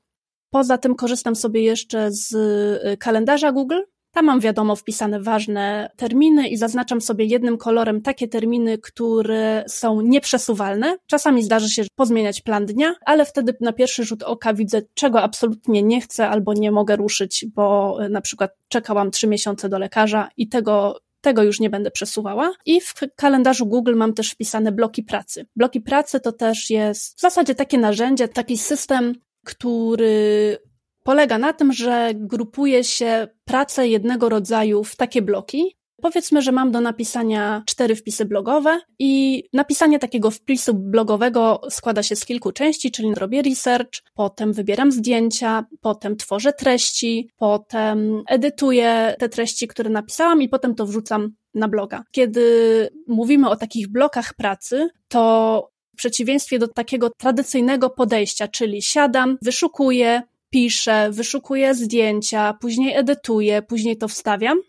Poza 0.49 0.77
tym 0.77 0.95
korzystam 0.95 1.35
sobie 1.35 1.61
jeszcze 1.63 2.11
z 2.11 2.33
y, 2.33 2.97
kalendarza 2.97 3.51
Google, 3.51 3.81
tam 4.13 4.25
mam 4.25 4.39
wiadomo 4.39 4.75
wpisane 4.75 5.19
ważne 5.19 5.89
terminy 5.95 6.47
i 6.47 6.57
zaznaczam 6.57 7.01
sobie 7.01 7.25
jednym 7.25 7.57
kolorem 7.57 8.01
takie 8.01 8.27
terminy, 8.27 8.77
które 8.77 9.63
są 9.67 10.01
nieprzesuwalne. 10.01 10.97
Czasami 11.07 11.43
zdarzy 11.43 11.69
się 11.69 11.83
pozmieniać 11.95 12.41
plan 12.41 12.65
dnia, 12.65 12.95
ale 13.05 13.25
wtedy 13.25 13.57
na 13.61 13.73
pierwszy 13.73 14.03
rzut 14.03 14.23
oka 14.23 14.53
widzę, 14.53 14.81
czego 14.93 15.21
absolutnie 15.21 15.83
nie 15.83 16.01
chcę 16.01 16.29
albo 16.29 16.53
nie 16.53 16.71
mogę 16.71 16.95
ruszyć, 16.95 17.45
bo 17.55 17.97
e, 18.03 18.09
na 18.09 18.21
przykład 18.21 18.51
czekałam 18.67 19.11
trzy 19.11 19.27
miesiące 19.27 19.69
do 19.69 19.79
lekarza 19.79 20.29
i 20.37 20.49
tego 20.49 20.99
tego 21.21 21.43
już 21.43 21.59
nie 21.59 21.69
będę 21.69 21.91
przesuwała. 21.91 22.53
I 22.65 22.81
w 22.81 22.93
kalendarzu 23.15 23.65
Google 23.65 23.95
mam 23.95 24.13
też 24.13 24.31
wpisane 24.31 24.71
bloki 24.71 25.03
pracy. 25.03 25.45
Bloki 25.55 25.81
pracy 25.81 26.19
to 26.19 26.31
też 26.31 26.69
jest 26.69 27.17
w 27.17 27.21
zasadzie 27.21 27.55
takie 27.55 27.77
narzędzie, 27.77 28.27
taki 28.27 28.57
system, 28.57 29.15
który 29.45 30.57
polega 31.03 31.37
na 31.37 31.53
tym, 31.53 31.73
że 31.73 32.11
grupuje 32.15 32.83
się 32.83 33.27
pracę 33.45 33.87
jednego 33.87 34.29
rodzaju 34.29 34.83
w 34.83 34.95
takie 34.95 35.21
bloki. 35.21 35.75
Powiedzmy, 36.01 36.41
że 36.41 36.51
mam 36.51 36.71
do 36.71 36.81
napisania 36.81 37.63
cztery 37.65 37.95
wpisy 37.95 38.25
blogowe 38.25 38.79
i 38.99 39.43
napisanie 39.53 39.99
takiego 39.99 40.31
wpisu 40.31 40.73
blogowego 40.73 41.61
składa 41.69 42.03
się 42.03 42.15
z 42.15 42.25
kilku 42.25 42.51
części, 42.51 42.91
czyli 42.91 43.15
robię 43.15 43.41
research, 43.41 44.01
potem 44.13 44.53
wybieram 44.53 44.91
zdjęcia, 44.91 45.65
potem 45.81 46.17
tworzę 46.17 46.53
treści, 46.53 47.29
potem 47.37 48.23
edytuję 48.27 49.15
te 49.19 49.29
treści, 49.29 49.67
które 49.67 49.89
napisałam 49.89 50.41
i 50.41 50.49
potem 50.49 50.75
to 50.75 50.85
wrzucam 50.85 51.29
na 51.53 51.67
bloga. 51.67 52.03
Kiedy 52.11 52.89
mówimy 53.07 53.49
o 53.49 53.55
takich 53.55 53.87
blokach 53.87 54.33
pracy, 54.33 54.89
to 55.07 55.73
w 55.93 55.95
przeciwieństwie 55.95 56.59
do 56.59 56.67
takiego 56.67 57.09
tradycyjnego 57.09 57.89
podejścia, 57.89 58.47
czyli 58.47 58.81
siadam, 58.81 59.37
wyszukuję, 59.41 60.21
piszę, 60.53 61.11
wyszukuję 61.11 61.75
zdjęcia, 61.75 62.53
później 62.61 62.95
edytuję, 62.95 63.61
później 63.61 63.97
to 63.97 64.07
wstawiam, 64.07 64.61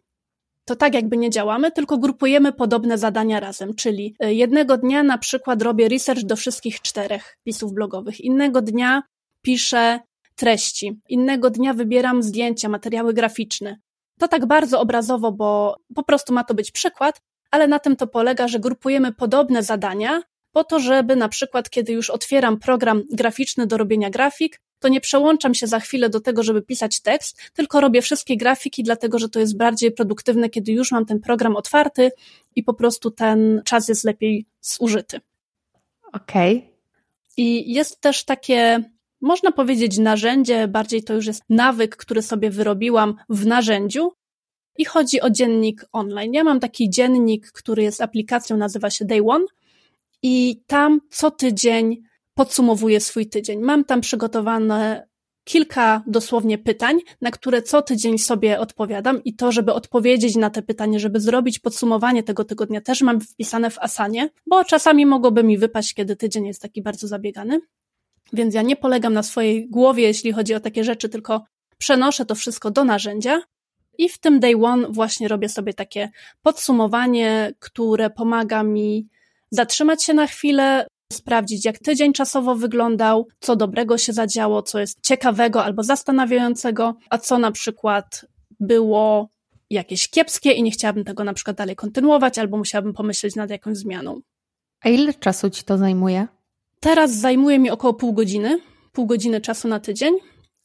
to 0.64 0.76
tak 0.76 0.94
jakby 0.94 1.16
nie 1.16 1.30
działamy, 1.30 1.72
tylko 1.72 1.98
grupujemy 1.98 2.52
podobne 2.52 2.98
zadania 2.98 3.40
razem, 3.40 3.74
czyli 3.74 4.16
e, 4.20 4.34
jednego 4.34 4.76
dnia 4.76 5.02
na 5.02 5.18
przykład 5.18 5.62
robię 5.62 5.88
research 5.88 6.22
do 6.22 6.36
wszystkich 6.36 6.80
czterech 6.80 7.36
pisów 7.44 7.72
blogowych, 7.72 8.20
innego 8.20 8.62
dnia 8.62 9.02
piszę 9.42 10.00
treści, 10.36 11.00
innego 11.08 11.50
dnia 11.50 11.74
wybieram 11.74 12.22
zdjęcia, 12.22 12.68
materiały 12.68 13.14
graficzne. 13.14 13.76
To 14.20 14.28
tak 14.28 14.46
bardzo 14.46 14.80
obrazowo, 14.80 15.32
bo 15.32 15.76
po 15.94 16.02
prostu 16.02 16.32
ma 16.32 16.44
to 16.44 16.54
być 16.54 16.70
przykład, 16.70 17.20
ale 17.50 17.68
na 17.68 17.78
tym 17.78 17.96
to 17.96 18.06
polega, 18.06 18.48
że 18.48 18.60
grupujemy 18.60 19.12
podobne 19.12 19.62
zadania 19.62 20.22
po 20.52 20.64
to, 20.64 20.80
żeby 20.80 21.16
na 21.16 21.28
przykład, 21.28 21.70
kiedy 21.70 21.92
już 21.92 22.10
otwieram 22.10 22.58
program 22.58 23.02
graficzny 23.12 23.66
do 23.66 23.76
robienia 23.76 24.10
grafik, 24.10 24.60
to 24.84 24.88
nie 24.88 25.00
przełączam 25.00 25.54
się 25.54 25.66
za 25.66 25.80
chwilę 25.80 26.10
do 26.10 26.20
tego, 26.20 26.42
żeby 26.42 26.62
pisać 26.62 27.00
tekst, 27.00 27.50
tylko 27.54 27.80
robię 27.80 28.02
wszystkie 28.02 28.36
grafiki, 28.36 28.82
dlatego 28.82 29.18
że 29.18 29.28
to 29.28 29.40
jest 29.40 29.56
bardziej 29.56 29.92
produktywne, 29.92 30.50
kiedy 30.50 30.72
już 30.72 30.92
mam 30.92 31.06
ten 31.06 31.20
program 31.20 31.56
otwarty 31.56 32.10
i 32.56 32.62
po 32.62 32.74
prostu 32.74 33.10
ten 33.10 33.62
czas 33.64 33.88
jest 33.88 34.04
lepiej 34.04 34.46
zużyty. 34.60 35.20
Okej. 36.12 36.56
Okay. 36.56 36.68
I 37.36 37.72
jest 37.72 38.00
też 38.00 38.24
takie, 38.24 38.84
można 39.20 39.52
powiedzieć, 39.52 39.98
narzędzie, 39.98 40.68
bardziej 40.68 41.04
to 41.04 41.14
już 41.14 41.26
jest 41.26 41.42
nawyk, 41.48 41.96
który 41.96 42.22
sobie 42.22 42.50
wyrobiłam 42.50 43.14
w 43.28 43.46
narzędziu. 43.46 44.12
I 44.78 44.84
chodzi 44.84 45.20
o 45.20 45.30
dziennik 45.30 45.84
online. 45.92 46.34
Ja 46.34 46.44
mam 46.44 46.60
taki 46.60 46.90
dziennik, 46.90 47.52
który 47.52 47.82
jest 47.82 48.00
aplikacją, 48.00 48.56
nazywa 48.56 48.90
się 48.90 49.04
Day 49.04 49.20
One, 49.26 49.44
i 50.22 50.62
tam 50.66 51.00
co 51.10 51.30
tydzień 51.30 52.02
podsumowuję 52.34 53.00
swój 53.00 53.26
tydzień. 53.26 53.60
Mam 53.60 53.84
tam 53.84 54.00
przygotowane 54.00 55.06
kilka 55.44 56.02
dosłownie 56.06 56.58
pytań, 56.58 56.98
na 57.20 57.30
które 57.30 57.62
co 57.62 57.82
tydzień 57.82 58.18
sobie 58.18 58.60
odpowiadam 58.60 59.24
i 59.24 59.34
to, 59.34 59.52
żeby 59.52 59.72
odpowiedzieć 59.72 60.36
na 60.36 60.50
te 60.50 60.62
pytania, 60.62 60.98
żeby 60.98 61.20
zrobić 61.20 61.58
podsumowanie 61.58 62.22
tego 62.22 62.44
tygodnia 62.44 62.80
też 62.80 63.02
mam 63.02 63.20
wpisane 63.20 63.70
w 63.70 63.78
Asanie, 63.78 64.30
bo 64.46 64.64
czasami 64.64 65.06
mogłoby 65.06 65.44
mi 65.44 65.58
wypaść, 65.58 65.94
kiedy 65.94 66.16
tydzień 66.16 66.46
jest 66.46 66.62
taki 66.62 66.82
bardzo 66.82 67.08
zabiegany. 67.08 67.60
Więc 68.32 68.54
ja 68.54 68.62
nie 68.62 68.76
polegam 68.76 69.12
na 69.12 69.22
swojej 69.22 69.68
głowie, 69.68 70.02
jeśli 70.02 70.32
chodzi 70.32 70.54
o 70.54 70.60
takie 70.60 70.84
rzeczy, 70.84 71.08
tylko 71.08 71.44
przenoszę 71.78 72.26
to 72.26 72.34
wszystko 72.34 72.70
do 72.70 72.84
narzędzia 72.84 73.40
i 73.98 74.08
w 74.08 74.18
tym 74.18 74.40
day 74.40 74.54
one 74.64 74.88
właśnie 74.90 75.28
robię 75.28 75.48
sobie 75.48 75.74
takie 75.74 76.10
podsumowanie, 76.42 77.52
które 77.58 78.10
pomaga 78.10 78.62
mi 78.62 79.08
zatrzymać 79.50 80.04
się 80.04 80.14
na 80.14 80.26
chwilę, 80.26 80.86
sprawdzić, 81.12 81.64
jak 81.64 81.78
tydzień 81.78 82.12
czasowo 82.12 82.54
wyglądał, 82.54 83.26
co 83.40 83.56
dobrego 83.56 83.98
się 83.98 84.12
zadziało, 84.12 84.62
co 84.62 84.78
jest 84.78 85.00
ciekawego 85.00 85.64
albo 85.64 85.82
zastanawiającego, 85.82 86.94
a 87.10 87.18
co 87.18 87.38
na 87.38 87.52
przykład 87.52 88.26
było 88.60 89.28
jakieś 89.70 90.08
kiepskie 90.08 90.52
i 90.52 90.62
nie 90.62 90.70
chciałabym 90.70 91.04
tego 91.04 91.24
na 91.24 91.34
przykład 91.34 91.56
dalej 91.56 91.76
kontynuować, 91.76 92.38
albo 92.38 92.56
musiałabym 92.56 92.92
pomyśleć 92.92 93.36
nad 93.36 93.50
jakąś 93.50 93.76
zmianą. 93.76 94.20
A 94.80 94.88
ile 94.88 95.14
czasu 95.14 95.50
ci 95.50 95.64
to 95.64 95.78
zajmuje? 95.78 96.26
Teraz 96.80 97.14
zajmuje 97.14 97.58
mi 97.58 97.70
około 97.70 97.94
pół 97.94 98.12
godziny, 98.12 98.58
pół 98.92 99.06
godziny 99.06 99.40
czasu 99.40 99.68
na 99.68 99.80
tydzień. 99.80 100.14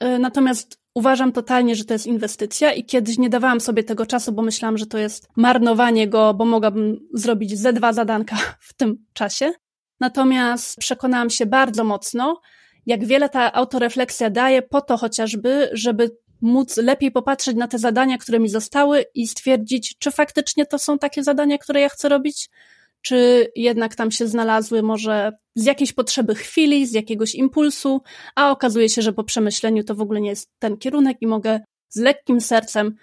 Y, 0.04 0.20
natomiast 0.20 0.80
uważam 0.94 1.32
totalnie, 1.32 1.76
że 1.76 1.86
to 1.86 1.94
jest 1.94 2.08
inwestycja 2.08 2.74
i 2.74 2.84
kiedyś 2.84 3.18
nie 3.18 3.30
dawałam 3.30 3.62
sobie 3.62 3.84
tego 3.84 4.06
czasu, 4.06 4.32
bo 4.32 4.42
myślałam, 4.42 4.78
że 4.78 4.86
to 4.86 4.98
jest 4.98 5.28
marnowanie 5.36 6.08
go, 6.08 6.34
bo 6.34 6.46
mogłabym 6.46 7.00
zrobić 7.14 7.60
ze 7.60 7.74
dwa 7.74 7.94
zadanka 7.94 8.38
w 8.60 8.74
tym 8.74 9.06
czasie. 9.14 9.52
Natomiast 10.00 10.78
przekonałam 10.78 11.30
się 11.30 11.46
bardzo 11.46 11.84
mocno, 11.84 12.42
jak 12.86 13.06
wiele 13.06 13.30
ta 13.30 13.54
autorefleksja 13.54 14.30
daje 14.30 14.62
po 14.62 14.82
to 14.82 14.98
chociażby, 14.98 15.70
żeby 15.74 16.12
móc 16.42 16.78
lepiej 16.78 17.12
popatrzeć 17.12 17.58
na 17.58 17.68
te 17.68 17.80
zadania, 17.80 18.18
które 18.18 18.40
mi 18.40 18.50
zostały 18.50 19.06
i 19.16 19.28
stwierdzić, 19.28 19.98
czy 20.00 20.12
faktycznie 20.12 20.66
to 20.66 20.80
są 20.80 21.00
takie 21.00 21.24
zadania, 21.24 21.58
które 21.58 21.82
ja 21.82 21.90
chcę 21.90 22.10
robić, 22.10 22.50
czy 23.02 23.48
jednak 23.56 23.96
tam 23.96 24.12
się 24.12 24.28
znalazły 24.28 24.84
może 24.84 25.32
z 25.56 25.66
jakiejś 25.66 25.94
potrzeby 25.94 26.36
chwili, 26.36 26.88
z 26.88 26.94
jakiegoś 26.94 27.36
impulsu, 27.36 28.02
a 28.36 28.52
okazuje 28.52 28.90
się, 28.90 29.02
że 29.02 29.14
po 29.14 29.24
przemyśleniu 29.24 29.84
to 29.84 29.96
w 29.96 30.02
ogóle 30.02 30.22
nie 30.22 30.30
jest 30.30 30.50
ten 30.60 30.78
kierunek 30.78 31.18
i 31.22 31.28
mogę 31.28 31.60
z 31.90 32.00
lekkim 32.00 32.42
sercem 32.42 32.96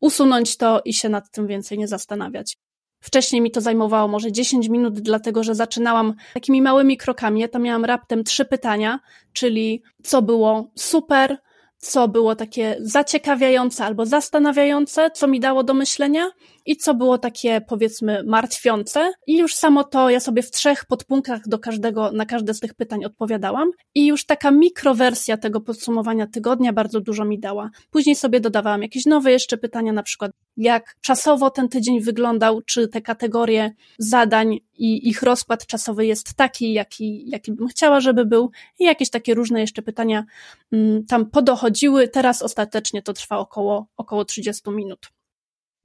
usunąć 0.00 0.56
to 0.56 0.80
i 0.84 0.94
się 0.94 1.08
nad 1.08 1.30
tym 1.30 1.46
więcej 1.46 1.78
nie 1.78 1.88
zastanawiać. 1.88 2.56
Wcześniej 3.00 3.42
mi 3.42 3.50
to 3.50 3.60
zajmowało 3.60 4.08
może 4.08 4.32
10 4.32 4.68
minut, 4.68 5.00
dlatego 5.00 5.44
że 5.44 5.54
zaczynałam 5.54 6.14
takimi 6.34 6.62
małymi 6.62 6.96
krokami. 6.96 7.40
Ja 7.40 7.48
tam 7.48 7.62
miałam 7.62 7.84
raptem 7.84 8.24
trzy 8.24 8.44
pytania, 8.44 9.00
czyli 9.32 9.82
co 10.02 10.22
było 10.22 10.70
super, 10.74 11.38
co 11.78 12.08
było 12.08 12.36
takie 12.36 12.76
zaciekawiające 12.80 13.84
albo 13.84 14.06
zastanawiające, 14.06 15.10
co 15.10 15.26
mi 15.26 15.40
dało 15.40 15.64
do 15.64 15.74
myślenia 15.74 16.30
i 16.66 16.76
co 16.76 16.94
było 16.94 17.18
takie 17.18 17.60
powiedzmy 17.60 18.22
martwiące. 18.26 19.12
I 19.26 19.38
już 19.38 19.54
samo 19.54 19.84
to 19.84 20.10
ja 20.10 20.20
sobie 20.20 20.42
w 20.42 20.50
trzech 20.50 20.84
podpunktach 20.84 21.48
do 21.48 21.58
każdego, 21.58 22.12
na 22.12 22.26
każde 22.26 22.54
z 22.54 22.60
tych 22.60 22.74
pytań 22.74 23.04
odpowiadałam 23.04 23.70
i 23.94 24.06
już 24.06 24.26
taka 24.26 24.50
mikrowersja 24.50 25.36
tego 25.36 25.60
podsumowania 25.60 26.26
tygodnia 26.26 26.72
bardzo 26.72 27.00
dużo 27.00 27.24
mi 27.24 27.38
dała. 27.38 27.70
Później 27.90 28.16
sobie 28.16 28.40
dodawałam 28.40 28.82
jakieś 28.82 29.06
nowe 29.06 29.32
jeszcze 29.32 29.58
pytania, 29.58 29.92
na 29.92 30.02
przykład 30.02 30.32
jak 30.56 30.96
czasowo 31.00 31.50
ten 31.50 31.68
tydzień 31.68 32.00
wyglądał, 32.00 32.62
czy 32.62 32.88
te 32.88 33.00
kategorie 33.00 33.72
zadań 33.98 34.58
i 34.78 35.08
ich 35.08 35.22
rozkład 35.22 35.66
czasowy 35.66 36.06
jest 36.06 36.34
taki, 36.34 36.72
jaki, 36.72 37.30
jaki 37.30 37.52
bym 37.52 37.68
chciała, 37.68 38.00
żeby 38.00 38.24
był 38.24 38.50
i 38.78 38.84
jakieś 38.84 39.10
takie 39.10 39.34
różne 39.34 39.60
jeszcze 39.60 39.82
pytania 39.82 40.24
mm, 40.72 41.06
tam 41.06 41.30
podochodziły. 41.30 42.08
Teraz 42.08 42.42
ostatecznie 42.42 43.02
to 43.02 43.12
trwa 43.12 43.38
około, 43.38 43.86
około 43.96 44.24
30 44.24 44.70
minut. 44.70 45.10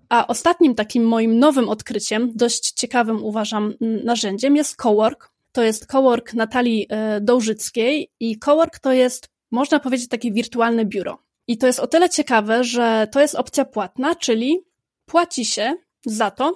A 0.10 0.28
ostatnim 0.28 0.76
takim 0.76 1.04
moim 1.04 1.40
nowym 1.40 1.70
odkryciem, 1.70 2.32
dość 2.36 2.72
ciekawym 2.72 3.24
uważam 3.24 3.74
narzędziem 3.82 4.56
jest 4.56 4.76
Cowork. 4.76 5.32
To 5.52 5.64
jest 5.64 5.86
Cowork 5.86 6.34
Natalii 6.34 6.88
e, 6.90 7.22
Dołżyckiej 7.22 8.12
i 8.20 8.40
Cowork 8.40 8.80
to 8.80 8.92
jest, 8.92 9.30
można 9.52 9.80
powiedzieć, 9.80 10.10
takie 10.10 10.32
wirtualne 10.32 10.86
biuro. 10.86 11.20
I 11.48 11.58
to 11.58 11.68
jest 11.68 11.80
o 11.80 11.88
tyle 11.88 12.10
ciekawe, 12.10 12.64
że 12.64 13.08
to 13.12 13.22
jest 13.22 13.36
opcja 13.36 13.66
płatna, 13.66 14.16
czyli 14.16 14.60
płaci 15.06 15.46
się 15.46 15.76
za 16.06 16.32
to, 16.32 16.56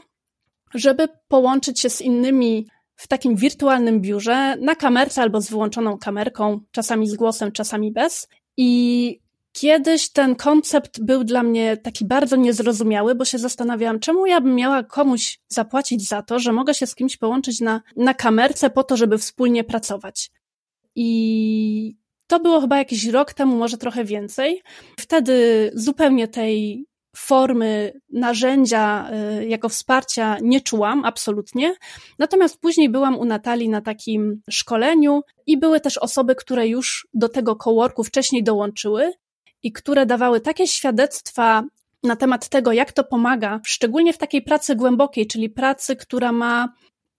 żeby 0.74 1.08
połączyć 1.27 1.79
się 1.79 1.89
z 1.89 2.01
innymi 2.01 2.68
w 2.96 3.08
takim 3.08 3.36
wirtualnym 3.36 4.01
biurze 4.01 4.56
na 4.58 4.75
kamerce 4.75 5.22
albo 5.22 5.41
z 5.41 5.50
wyłączoną 5.50 5.98
kamerką, 5.98 6.60
czasami 6.72 7.10
z 7.10 7.15
głosem, 7.15 7.51
czasami 7.51 7.91
bez. 7.91 8.27
I 8.58 9.20
Kiedyś 9.51 10.10
ten 10.10 10.36
koncept 10.36 11.01
był 11.01 11.24
dla 11.24 11.44
mnie 11.44 11.77
taki 11.77 12.06
bardzo 12.06 12.36
niezrozumiały, 12.36 13.15
bo 13.15 13.25
się 13.25 13.38
zastanawiałam, 13.38 14.00
czemu 14.00 14.25
ja 14.25 14.41
bym 14.41 14.56
miała 14.56 14.84
komuś 14.84 15.39
zapłacić 15.48 16.08
za 16.08 16.22
to, 16.22 16.39
że 16.39 16.51
mogę 16.51 16.74
się 16.74 16.88
z 16.88 16.96
kimś 16.96 17.18
połączyć 17.18 17.62
na, 17.62 17.82
na 17.96 18.13
kamerce 18.13 18.70
po 18.70 18.84
to, 18.84 18.98
żeby 18.98 19.18
wspólnie 19.18 19.63
pracować. 19.63 20.32
I 20.96 21.96
to 22.27 22.39
było 22.39 22.62
chyba 22.62 22.77
jakiś 22.77 23.06
rok 23.06 23.34
temu, 23.34 23.56
może 23.56 23.77
trochę 23.77 24.03
więcej. 24.03 24.62
Wtedy 25.00 25.72
zupełnie 25.74 26.27
tej 26.27 26.86
formy 27.15 28.01
narzędzia 28.10 29.12
y, 29.41 29.48
jako 29.48 29.70
wsparcia 29.70 30.38
nie 30.41 30.62
czułam, 30.62 31.06
absolutnie. 31.06 31.75
Natomiast 32.20 32.60
później 32.60 32.89
byłam 32.89 33.18
u 33.20 33.25
Natalii 33.25 33.70
na 33.70 33.82
takim 33.82 34.41
szkoleniu 34.50 35.22
i 35.48 35.58
były 35.58 35.79
też 35.79 35.98
osoby, 35.98 36.36
które 36.36 36.68
już 36.68 37.08
do 37.13 37.29
tego 37.29 37.56
coworku 37.56 38.03
wcześniej 38.03 38.44
dołączyły 38.44 39.13
i 39.63 39.71
które 39.71 40.05
dawały 40.05 40.41
takie 40.41 40.67
świadectwa 40.67 41.63
na 42.03 42.15
temat 42.15 42.49
tego, 42.49 42.71
jak 42.71 42.91
to 42.91 43.03
pomaga, 43.03 43.59
szczególnie 43.65 44.13
w 44.13 44.17
takiej 44.17 44.41
pracy 44.41 44.75
głębokiej, 44.75 45.27
czyli 45.27 45.49
pracy, 45.49 45.95
która 45.95 46.31
ma 46.31 46.73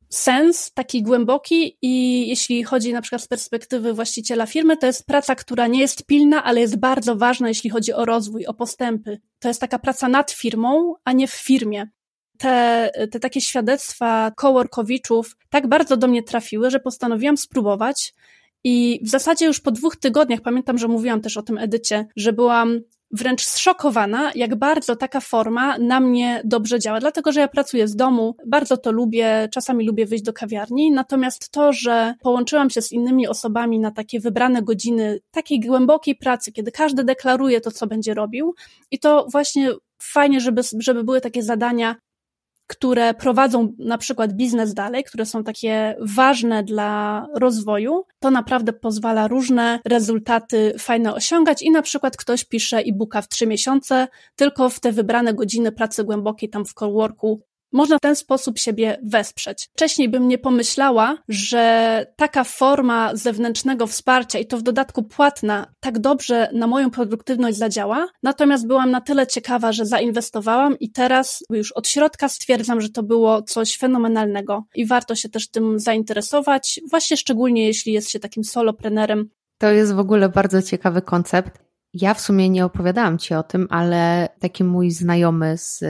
sens 0.09 0.73
taki 0.73 1.02
głęboki 1.02 1.78
i 1.82 2.28
jeśli 2.28 2.64
chodzi 2.64 2.92
na 2.92 3.02
przykład 3.02 3.23
z 3.23 3.28
perspektywy 3.28 3.94
właściciela 3.94 4.47
firmy, 4.47 4.76
to 4.76 4.87
jest 4.87 5.06
praca, 5.06 5.35
która 5.35 5.66
nie 5.66 5.80
jest 5.80 6.06
pilna, 6.06 6.44
ale 6.44 6.61
jest 6.61 6.76
bardzo 6.76 7.16
ważna, 7.16 7.49
jeśli 7.49 7.70
chodzi 7.70 7.92
o 7.92 8.04
rozwój, 8.04 8.47
o 8.47 8.54
postępy. 8.54 9.20
To 9.38 9.49
jest 9.49 9.61
taka 9.61 9.78
praca 9.78 10.09
nad 10.09 10.30
firmą, 10.30 10.94
a 11.04 11.12
nie 11.12 11.28
w 11.28 11.32
firmie. 11.32 11.88
te, 12.38 12.90
te 13.11 13.20
takie 13.20 13.40
świadectwa 13.40 14.32
coworkowiczów 14.37 15.37
tak 15.50 15.66
bardzo 15.68 15.97
do 15.97 16.09
mnie 16.09 16.23
trafiły, 16.23 16.70
że 16.70 16.80
postanowiłam 16.80 17.37
spróbować. 17.37 18.14
I 18.64 19.00
w 19.05 19.09
zasadzie 19.09 19.47
już 19.47 19.61
po 19.61 19.71
dwóch 19.71 19.97
tygodniach, 19.97 20.40
pamiętam, 20.40 20.79
że 20.79 20.88
mówiłam 20.88 21.21
też 21.21 21.37
o 21.37 21.43
tym 21.43 21.59
edycie, 21.59 22.07
że 22.17 22.33
byłam 22.33 22.81
wręcz 23.11 23.45
zszokowana, 23.45 24.33
jak 24.35 24.57
bardzo 24.57 24.97
taka 24.97 25.21
forma 25.21 25.79
na 25.79 26.00
mnie 26.00 26.43
dobrze 26.45 26.79
działa, 26.79 27.00
dlatego 27.00 27.33
że 27.33 27.40
ja 27.40 27.49
pracuję 27.49 27.88
z 27.88 27.97
domu, 27.97 28.37
bardzo 28.47 28.76
to 28.76 28.93
lubię, 28.93 29.49
czasami 29.52 29.87
lubię 29.87 30.07
wyjść 30.07 30.25
do 30.25 30.33
kawiarni, 30.33 30.90
natomiast 30.90 31.50
to, 31.50 31.73
że 31.73 32.14
połączyłam 32.23 32.71
się 32.71 32.83
z 32.83 32.93
innymi 32.93 33.29
osobami 33.29 33.79
na 33.79 33.90
takie 33.90 34.21
wybrane 34.21 34.62
godziny 34.62 35.21
takiej 35.31 35.61
głębokiej 35.61 36.17
pracy, 36.17 36.52
kiedy 36.52 36.73
każdy 36.73 37.05
deklaruje 37.05 37.61
to, 37.61 37.71
co 37.71 37.87
będzie 37.87 38.14
robił 38.14 38.55
i 38.90 38.99
to 38.99 39.26
właśnie 39.33 39.71
fajnie, 40.02 40.40
żeby, 40.40 40.62
żeby 40.79 41.05
były 41.05 41.21
takie 41.21 41.43
zadania 41.43 41.97
które 42.71 43.15
prowadzą 43.15 43.73
na 43.79 43.99
przykład 43.99 44.33
biznes 44.33 44.75
dalej, 44.75 45.05
które 45.05 45.27
są 45.27 45.45
takie 45.45 45.97
ważne 46.00 46.62
dla 46.62 47.27
rozwoju, 47.37 48.05
to 48.19 48.31
naprawdę 48.31 48.73
pozwala 48.73 49.29
różne 49.29 49.81
rezultaty 49.85 50.75
fajne 50.79 51.15
osiągać 51.15 51.62
i 51.62 51.71
na 51.71 51.83
przykład 51.83 52.17
ktoś 52.17 52.45
pisze 52.45 52.79
e-booka 52.79 53.23
w 53.23 53.29
trzy 53.29 53.47
miesiące, 53.47 54.09
tylko 54.37 54.69
w 54.69 54.81
te 54.81 54.93
wybrane 54.93 55.35
godziny 55.35 55.73
pracy 55.73 56.05
głębokiej 56.05 56.50
tam 56.50 56.65
w 56.65 56.75
coworku 56.75 57.43
można 57.73 57.97
w 57.97 58.00
ten 58.00 58.17
sposób 58.17 58.59
siebie 58.59 58.99
wesprzeć. 59.03 59.69
Wcześniej 59.73 60.09
bym 60.09 60.29
nie 60.29 60.39
pomyślała, 60.39 61.19
że 61.29 62.07
taka 62.17 62.45
forma 62.45 63.17
zewnętrznego 63.17 63.87
wsparcia 63.87 64.39
i 64.39 64.47
to 64.47 64.59
w 64.59 64.62
dodatku 64.62 65.03
płatna 65.03 65.67
tak 65.81 65.99
dobrze 65.99 66.50
na 66.53 66.67
moją 66.67 66.91
produktywność 66.91 67.59
zadziała. 67.59 68.09
Natomiast 68.23 68.67
byłam 68.67 68.91
na 68.91 69.00
tyle 69.00 69.27
ciekawa, 69.27 69.73
że 69.73 69.87
zainwestowałam 69.87 70.79
i 70.79 70.93
teraz 70.93 71.45
już 71.50 71.73
od 71.73 71.89
środka 71.89 72.29
stwierdzam, 72.29 72.81
że 72.81 72.89
to 72.89 73.03
było 73.03 73.43
coś 73.43 73.77
fenomenalnego 73.77 74.65
i 74.75 74.87
warto 74.87 75.15
się 75.15 75.29
też 75.29 75.50
tym 75.50 75.79
zainteresować, 75.79 76.81
właśnie 76.91 77.17
szczególnie 77.17 77.67
jeśli 77.67 77.93
jest 77.93 78.11
się 78.11 78.19
takim 78.19 78.45
soloprenerem. 78.45 79.31
To 79.59 79.71
jest 79.71 79.95
w 79.95 79.99
ogóle 79.99 80.29
bardzo 80.29 80.62
ciekawy 80.62 81.03
koncept. 81.03 81.59
Ja 81.95 82.15
w 82.15 82.21
sumie 82.21 82.50
nie 82.50 82.65
opowiadałam 82.65 83.19
Ci 83.19 83.35
o 83.35 83.43
tym, 83.43 83.67
ale 83.71 84.29
taki 84.41 84.65
mój 84.65 84.91
znajomy 84.91 85.59
z 85.59 85.85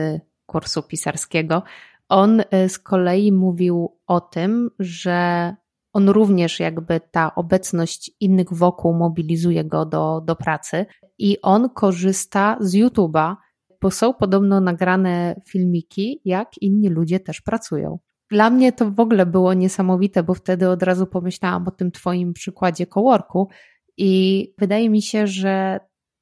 kursu 0.51 0.83
pisarskiego, 0.83 1.63
on 2.09 2.39
y, 2.39 2.69
z 2.69 2.79
kolei 2.79 3.31
mówił 3.31 3.97
o 4.07 4.21
tym, 4.21 4.69
że 4.79 5.55
on 5.93 6.09
również 6.09 6.59
jakby 6.59 7.01
ta 7.11 7.35
obecność 7.35 8.11
innych 8.19 8.53
wokół 8.53 8.93
mobilizuje 8.93 9.63
go 9.63 9.85
do, 9.85 10.21
do 10.25 10.35
pracy 10.35 10.85
i 11.17 11.41
on 11.41 11.69
korzysta 11.69 12.57
z 12.59 12.73
YouTube'a, 12.73 13.35
bo 13.81 13.91
są 13.91 14.13
podobno 14.13 14.61
nagrane 14.61 15.41
filmiki, 15.47 16.21
jak 16.25 16.57
inni 16.61 16.89
ludzie 16.89 17.19
też 17.19 17.41
pracują. 17.41 17.99
Dla 18.31 18.49
mnie 18.49 18.71
to 18.73 18.91
w 18.91 18.99
ogóle 18.99 19.25
było 19.25 19.53
niesamowite, 19.53 20.23
bo 20.23 20.33
wtedy 20.33 20.69
od 20.69 20.83
razu 20.83 21.07
pomyślałam 21.07 21.67
o 21.67 21.71
tym 21.71 21.91
Twoim 21.91 22.33
przykładzie 22.33 22.87
coworku 22.87 23.49
i 23.97 24.53
wydaje 24.57 24.89
mi 24.89 25.01
się, 25.01 25.27
że 25.27 25.79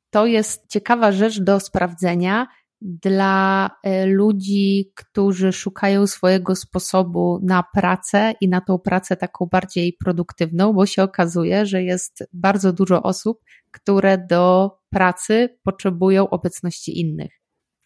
to 0.10 0.26
jest 0.26 0.68
ciekawa 0.68 1.12
rzecz 1.12 1.42
do 1.42 1.60
sprawdzenia, 1.60 2.48
dla 2.82 3.70
e, 3.84 4.06
ludzi, 4.06 4.92
którzy 4.96 5.54
szukają 5.54 6.08
swojego 6.08 6.56
sposobu 6.56 7.40
na 7.44 7.64
pracę 7.74 8.34
i 8.42 8.50
na 8.50 8.62
tą 8.62 8.80
pracę 8.80 9.18
taką 9.18 9.46
bardziej 9.46 9.94
produktywną, 9.94 10.74
bo 10.74 10.86
się 10.86 11.04
okazuje, 11.04 11.66
że 11.66 11.84
jest 11.84 12.24
bardzo 12.34 12.74
dużo 12.74 13.04
osób, 13.04 13.40
które 13.72 14.18
do 14.30 14.72
pracy 14.90 15.58
potrzebują 15.64 16.30
obecności 16.30 17.00
innych. 17.00 17.39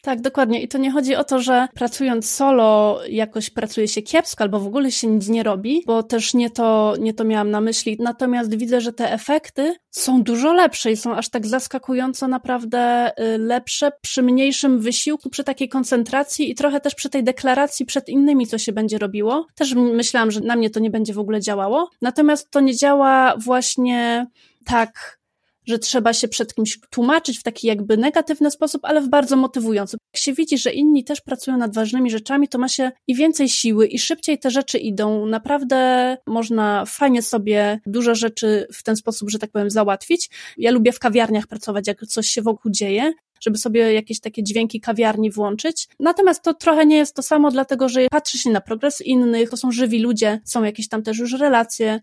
Tak, 0.06 0.22
dokładnie. 0.22 0.62
I 0.62 0.68
to 0.68 0.78
nie 0.78 0.92
chodzi 0.92 1.16
o 1.16 1.24
to, 1.24 1.40
że 1.40 1.68
pracując 1.76 2.30
solo 2.30 3.00
jakoś 3.10 3.50
pracuje 3.50 3.88
się 3.88 4.02
kiepsko 4.02 4.44
albo 4.44 4.60
w 4.60 4.68
ogóle 4.68 4.92
się 4.92 5.08
nic 5.08 5.28
nie 5.28 5.44
robi, 5.44 5.84
bo 5.88 6.04
też 6.04 6.34
nie 6.34 6.50
to, 6.50 6.94
nie 7.00 7.14
to 7.14 7.24
miałam 7.24 7.52
na 7.52 7.62
myśli. 7.62 7.98
Natomiast 8.00 8.56
widzę, 8.56 8.82
że 8.82 8.94
te 8.94 9.12
efekty 9.12 9.76
są 9.92 10.24
dużo 10.24 10.54
lepsze 10.54 10.92
i 10.92 10.98
są 10.98 11.16
aż 11.16 11.30
tak 11.30 11.48
zaskakująco 11.48 12.28
naprawdę 12.28 13.12
y, 13.20 13.38
lepsze 13.38 13.92
przy 14.02 14.24
mniejszym 14.24 14.80
wysiłku, 14.80 15.30
przy 15.30 15.44
takiej 15.44 15.70
koncentracji 15.70 16.52
i 16.52 16.56
trochę 16.56 16.80
też 16.80 16.96
przy 16.96 17.10
tej 17.10 17.24
deklaracji 17.24 17.86
przed 17.86 18.10
innymi, 18.10 18.48
co 18.48 18.58
się 18.58 18.72
będzie 18.72 18.98
robiło. 18.98 19.48
Też 19.56 19.74
myślałam, 19.76 20.32
że 20.32 20.42
na 20.42 20.56
mnie 20.56 20.70
to 20.70 20.80
nie 20.80 20.90
będzie 20.90 21.14
w 21.14 21.20
ogóle 21.20 21.42
działało. 21.42 21.90
Natomiast 22.02 22.52
to 22.52 22.60
nie 22.60 22.76
działa 22.76 23.34
właśnie 23.38 24.28
tak 24.66 25.23
że 25.66 25.80
trzeba 25.80 26.14
się 26.14 26.28
przed 26.28 26.54
kimś 26.56 26.80
tłumaczyć 26.90 27.40
w 27.40 27.44
taki 27.44 27.68
jakby 27.68 27.98
negatywny 27.98 28.52
sposób, 28.52 28.86
ale 28.86 29.02
w 29.02 29.10
bardzo 29.10 29.36
motywujący. 29.36 29.98
Jak 30.14 30.24
się 30.24 30.34
widzi, 30.34 30.58
że 30.58 30.74
inni 30.74 31.04
też 31.04 31.22
pracują 31.22 31.58
nad 31.58 31.76
ważnymi 31.76 32.12
rzeczami, 32.12 32.48
to 32.48 32.58
ma 32.58 32.68
się 32.68 32.92
i 33.08 33.16
więcej 33.16 33.50
siły, 33.50 33.88
i 33.88 34.00
szybciej 34.00 34.40
te 34.40 34.52
rzeczy 34.52 34.78
idą. 34.78 35.26
Naprawdę 35.26 36.18
można 36.28 36.86
fajnie 36.86 37.22
sobie 37.22 37.80
dużo 37.86 38.16
rzeczy 38.16 38.68
w 38.74 38.84
ten 38.84 38.96
sposób, 38.96 39.30
że 39.30 39.40
tak 39.40 39.52
powiem, 39.52 39.70
załatwić. 39.70 40.30
Ja 40.58 40.72
lubię 40.72 40.92
w 40.92 41.00
kawiarniach 41.00 41.48
pracować, 41.48 41.88
jak 41.88 42.06
coś 42.06 42.28
się 42.28 42.42
wokół 42.42 42.72
dzieje, 42.72 43.14
żeby 43.42 43.58
sobie 43.58 43.94
jakieś 43.94 44.20
takie 44.20 44.44
dźwięki 44.44 44.82
kawiarni 44.82 45.32
włączyć. 45.32 45.88
Natomiast 46.00 46.44
to 46.44 46.54
trochę 46.54 46.86
nie 46.86 46.98
jest 46.98 47.16
to 47.16 47.22
samo, 47.22 47.52
dlatego 47.52 47.90
że 47.90 48.08
patrzy 48.12 48.38
się 48.38 48.50
na 48.50 48.62
progres 48.62 49.02
innych, 49.02 49.50
to 49.50 49.58
są 49.58 49.72
żywi 49.72 50.00
ludzie, 50.00 50.40
są 50.46 50.64
jakieś 50.64 50.88
tam 50.88 51.04
też 51.04 51.18
już 51.18 51.34
relacje, 51.34 52.00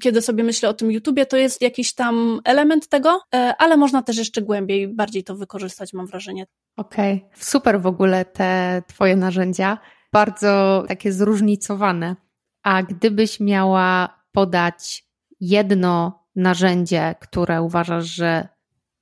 kiedy 0.00 0.22
sobie 0.22 0.44
myślę 0.44 0.68
o 0.68 0.74
tym 0.74 0.90
YouTubie, 0.90 1.26
to 1.26 1.36
jest 1.36 1.62
jakiś 1.62 1.94
tam 1.94 2.40
element 2.44 2.88
tego, 2.88 3.20
e, 3.34 3.54
ale 3.58 3.76
można 3.76 4.02
też 4.02 4.16
jeszcze 4.16 4.42
głębiej, 4.42 4.88
bardziej 4.88 5.24
to 5.24 5.36
wykorzystać, 5.36 5.92
mam 5.92 6.06
wrażenie. 6.06 6.46
Okej, 6.76 7.14
okay. 7.14 7.44
super 7.44 7.80
w 7.80 7.86
ogóle 7.86 8.24
te 8.24 8.82
Twoje 8.86 9.16
narzędzia, 9.16 9.78
bardzo 10.12 10.84
takie 10.88 11.12
zróżnicowane. 11.12 12.16
A 12.62 12.82
gdybyś 12.82 13.40
miała 13.40 14.18
podać 14.32 15.04
jedno 15.40 16.24
narzędzie, 16.36 17.14
które 17.20 17.62
uważasz, 17.62 18.06
że 18.06 18.48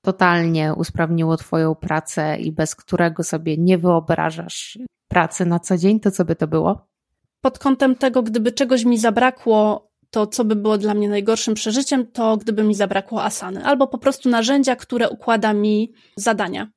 totalnie 0.01 0.75
usprawniło 0.75 1.37
Twoją 1.37 1.75
pracę 1.75 2.37
i 2.37 2.53
bez 2.53 2.75
którego 2.75 3.23
sobie 3.25 3.57
nie 3.57 3.79
wyobrażasz 3.79 4.79
pracy 5.09 5.47
na 5.47 5.59
co 5.59 5.77
dzień, 5.77 6.01
to 6.01 6.11
co 6.11 6.25
by 6.25 6.37
to 6.37 6.47
było? 6.47 6.89
Pod 7.41 7.59
kątem 7.59 7.97
tego, 7.97 8.23
gdyby 8.23 8.53
czegoś 8.53 8.85
mi 8.85 8.99
zabrakło 8.99 9.91
to 10.11 10.27
co 10.27 10.45
by 10.45 10.57
było 10.57 10.79
dla 10.79 10.95
mnie 10.95 11.09
najgorszym 11.09 11.55
przeżyciem, 11.55 12.07
to 12.07 12.37
gdyby 12.37 12.63
mi 12.63 12.75
zabrakło 12.75 13.25
asany, 13.25 13.65
albo 13.65 13.87
po 13.87 13.99
prostu 13.99 14.29
narzędzia, 14.29 14.77
które 14.77 15.09
układa 15.09 15.53
mi 15.53 15.93
zadania. 16.17 16.76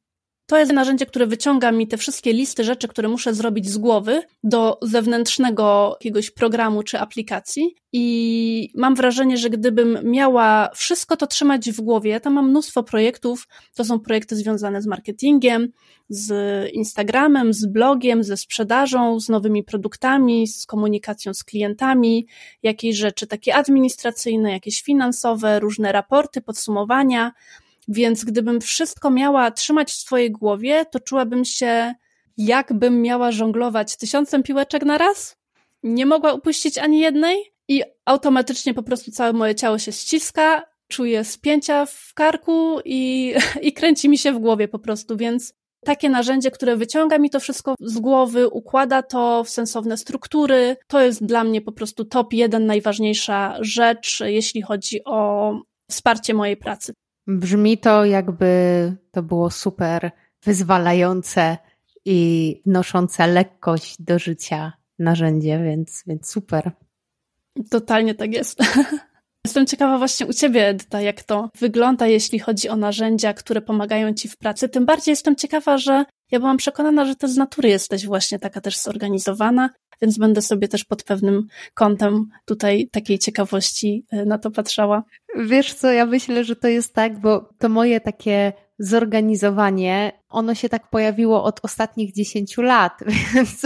To 0.50 0.58
jest 0.58 0.74
narzędzie, 0.74 1.06
które 1.06 1.28
wyciąga 1.28 1.72
mi 1.72 1.88
te 1.88 1.98
wszystkie 1.98 2.34
listy 2.34 2.64
rzeczy, 2.64 2.88
które 2.88 3.08
muszę 3.08 3.34
zrobić 3.34 3.70
z 3.70 3.78
głowy 3.78 4.22
do 4.44 4.78
zewnętrznego 4.82 5.98
jakiegoś 6.00 6.32
programu 6.32 6.84
czy 6.84 7.00
aplikacji. 7.00 7.76
I 7.94 8.72
mam 8.76 8.96
wrażenie, 8.96 9.38
że 9.38 9.50
gdybym 9.50 10.00
miała 10.04 10.70
wszystko 10.76 11.18
to 11.18 11.28
trzymać 11.28 11.72
w 11.72 11.82
głowie, 11.82 12.20
to 12.20 12.30
mam 12.30 12.50
mnóstwo 12.50 12.84
projektów. 12.84 13.48
To 13.76 13.86
są 13.86 14.00
projekty 14.00 14.36
związane 14.36 14.82
z 14.82 14.88
marketingiem, 14.88 15.68
z 16.10 16.32
Instagramem, 16.74 17.54
z 17.54 17.66
blogiem, 17.66 18.24
ze 18.24 18.38
sprzedażą, 18.38 19.20
z 19.20 19.30
nowymi 19.30 19.64
produktami, 19.64 20.48
z 20.48 20.66
komunikacją 20.66 21.34
z 21.34 21.44
klientami, 21.44 22.28
jakieś 22.64 22.96
rzeczy 22.96 23.28
takie 23.28 23.56
administracyjne, 23.56 24.52
jakieś 24.52 24.82
finansowe, 24.82 25.60
różne 25.60 25.92
raporty, 25.92 26.42
podsumowania. 26.42 27.32
Więc 27.92 28.26
gdybym 28.26 28.62
wszystko 28.62 29.10
miała 29.10 29.52
trzymać 29.52 29.92
w 29.92 29.96
swojej 29.96 30.32
głowie, 30.32 30.86
to 30.92 31.00
czułabym 31.00 31.46
się, 31.46 31.94
jakbym 32.38 33.02
miała 33.02 33.32
żonglować 33.32 33.98
tysiącem 33.98 34.44
piłeczek 34.44 34.86
na 34.86 34.98
raz. 34.98 35.38
Nie 35.84 36.06
mogła 36.06 36.34
upuścić 36.34 36.78
ani 36.78 37.00
jednej 37.00 37.54
i 37.68 37.84
automatycznie 38.06 38.74
po 38.74 38.84
prostu 38.84 39.12
całe 39.12 39.34
moje 39.34 39.56
ciało 39.56 39.78
się 39.78 39.92
ściska, 39.92 40.64
czuję 40.88 41.24
spięcia 41.24 41.86
w 41.86 42.12
karku 42.14 42.80
i, 42.86 43.34
i 43.62 43.74
kręci 43.74 44.10
mi 44.10 44.18
się 44.18 44.34
w 44.34 44.40
głowie 44.40 44.68
po 44.68 44.80
prostu, 44.80 45.18
więc 45.18 45.54
takie 45.86 46.10
narzędzie, 46.10 46.52
które 46.52 46.78
wyciąga 46.78 47.18
mi 47.18 47.30
to 47.30 47.40
wszystko 47.40 47.76
z 47.80 48.00
głowy, 48.00 48.50
układa 48.50 49.04
to 49.04 49.44
w 49.44 49.50
sensowne 49.50 49.98
struktury, 49.98 50.78
to 50.88 51.02
jest 51.02 51.26
dla 51.26 51.44
mnie 51.44 51.62
po 51.62 51.72
prostu 51.72 52.06
top 52.06 52.34
jeden, 52.34 52.66
najważniejsza 52.66 53.58
rzecz, 53.60 54.20
jeśli 54.26 54.62
chodzi 54.62 55.04
o 55.06 55.54
wsparcie 55.90 56.34
mojej 56.34 56.58
pracy. 56.58 56.94
Brzmi 57.30 57.78
to, 57.78 58.06
jakby 58.06 58.96
to 59.12 59.24
było 59.24 59.52
super 59.52 60.12
wyzwalające 60.44 61.58
i 62.06 62.62
wnoszące 62.66 63.28
lekkość 63.28 64.02
do 64.02 64.20
życia 64.20 64.74
narzędzie, 65.00 65.60
więc, 65.64 66.04
więc 66.08 66.28
super. 66.28 66.72
Totalnie 67.70 68.16
tak 68.16 68.34
jest. 68.34 68.60
Jestem 69.46 69.66
ciekawa 69.66 69.98
właśnie 69.98 70.26
u 70.26 70.34
Ciebie, 70.34 70.68
Edyta, 70.68 71.02
jak 71.02 71.24
to 71.24 71.50
wygląda, 71.60 72.08
jeśli 72.08 72.40
chodzi 72.40 72.70
o 72.70 72.76
narzędzia, 72.76 73.34
które 73.34 73.62
pomagają 73.62 74.14
Ci 74.14 74.28
w 74.30 74.38
pracy. 74.38 74.70
Tym 74.70 74.86
bardziej 74.86 75.12
jestem 75.12 75.36
ciekawa, 75.36 75.78
że 75.78 76.06
ja 76.32 76.40
byłam 76.40 76.58
przekonana, 76.58 77.06
że 77.06 77.16
Ty 77.16 77.28
z 77.28 77.38
natury 77.38 77.70
jesteś 77.70 78.06
właśnie 78.06 78.40
taka 78.40 78.62
też 78.62 78.78
zorganizowana, 78.78 79.70
więc 80.02 80.18
będę 80.18 80.42
sobie 80.42 80.68
też 80.68 80.86
pod 80.86 81.04
pewnym 81.04 81.48
kątem 81.74 82.30
tutaj 82.46 82.90
takiej 82.92 83.20
ciekawości 83.20 84.06
e, 84.12 84.26
na 84.26 84.38
to 84.38 84.52
patrzała. 84.52 85.04
Wiesz 85.36 85.74
co, 85.74 85.92
ja 85.92 86.06
myślę, 86.06 86.44
że 86.44 86.56
to 86.56 86.68
jest 86.68 86.94
tak, 86.94 87.20
bo 87.20 87.50
to 87.60 87.70
moje 87.70 88.02
takie 88.02 88.54
zorganizowanie, 88.80 90.12
ono 90.30 90.56
się 90.56 90.70
tak 90.70 90.90
pojawiło 90.90 91.44
od 91.44 91.60
ostatnich 91.64 92.14
dziesięciu 92.14 92.62
lat, 92.62 93.00
więc 93.34 93.62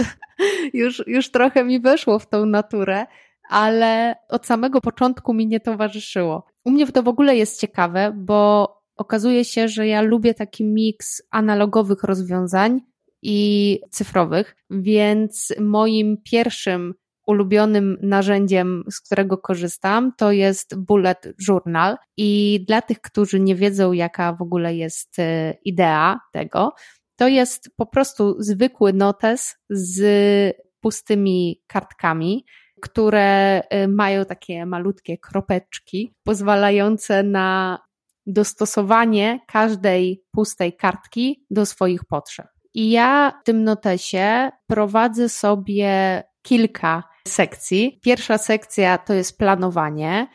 już, 0.72 1.02
już 1.06 1.30
trochę 1.30 1.64
mi 1.64 1.80
weszło 1.80 2.18
w 2.18 2.28
tą 2.28 2.46
naturę, 2.46 3.06
ale 3.50 4.16
od 4.28 4.46
samego 4.46 4.80
początku 4.80 5.34
mi 5.34 5.46
nie 5.46 5.60
towarzyszyło. 5.60 6.46
U 6.64 6.70
mnie 6.70 6.86
to 6.86 7.02
w 7.02 7.08
ogóle 7.08 7.36
jest 7.36 7.60
ciekawe, 7.60 8.12
bo 8.16 8.68
okazuje 8.96 9.44
się, 9.44 9.68
że 9.68 9.86
ja 9.86 10.02
lubię 10.02 10.34
taki 10.34 10.64
miks 10.64 11.22
analogowych 11.30 12.02
rozwiązań 12.02 12.80
i 13.22 13.80
cyfrowych, 13.90 14.56
więc 14.70 15.54
moim 15.60 16.16
pierwszym 16.24 16.94
ulubionym 17.26 17.98
narzędziem, 18.02 18.84
z 18.90 19.00
którego 19.00 19.38
korzystam, 19.38 20.12
to 20.18 20.32
jest 20.32 20.78
Bullet 20.78 21.34
Journal. 21.48 21.96
I 22.16 22.60
dla 22.68 22.82
tych, 22.82 23.00
którzy 23.00 23.40
nie 23.40 23.54
wiedzą, 23.54 23.92
jaka 23.92 24.32
w 24.32 24.42
ogóle 24.42 24.74
jest 24.74 25.18
e, 25.18 25.54
idea 25.64 26.20
tego, 26.32 26.72
to 27.16 27.28
jest 27.28 27.70
po 27.76 27.86
prostu 27.86 28.36
zwykły 28.38 28.92
notes 28.92 29.56
z 29.70 30.56
pustymi 30.80 31.62
kartkami, 31.66 32.44
które 32.82 33.60
e, 33.60 33.88
mają 33.88 34.24
takie 34.24 34.66
malutkie 34.66 35.18
kropeczki, 35.18 36.14
pozwalające 36.24 37.22
na 37.22 37.78
dostosowanie 38.26 39.40
każdej 39.46 40.24
pustej 40.32 40.76
kartki 40.76 41.46
do 41.50 41.66
swoich 41.66 42.04
potrzeb. 42.04 42.46
I 42.74 42.90
ja 42.90 43.32
w 43.42 43.44
tym 43.44 43.64
notesie 43.64 44.50
prowadzę 44.66 45.28
sobie 45.28 46.22
kilka 46.42 47.02
sekcji. 47.28 48.00
Pierwsza 48.02 48.38
sekcja 48.38 48.98
to 48.98 49.14
jest 49.14 49.38
planowanie 49.38 50.26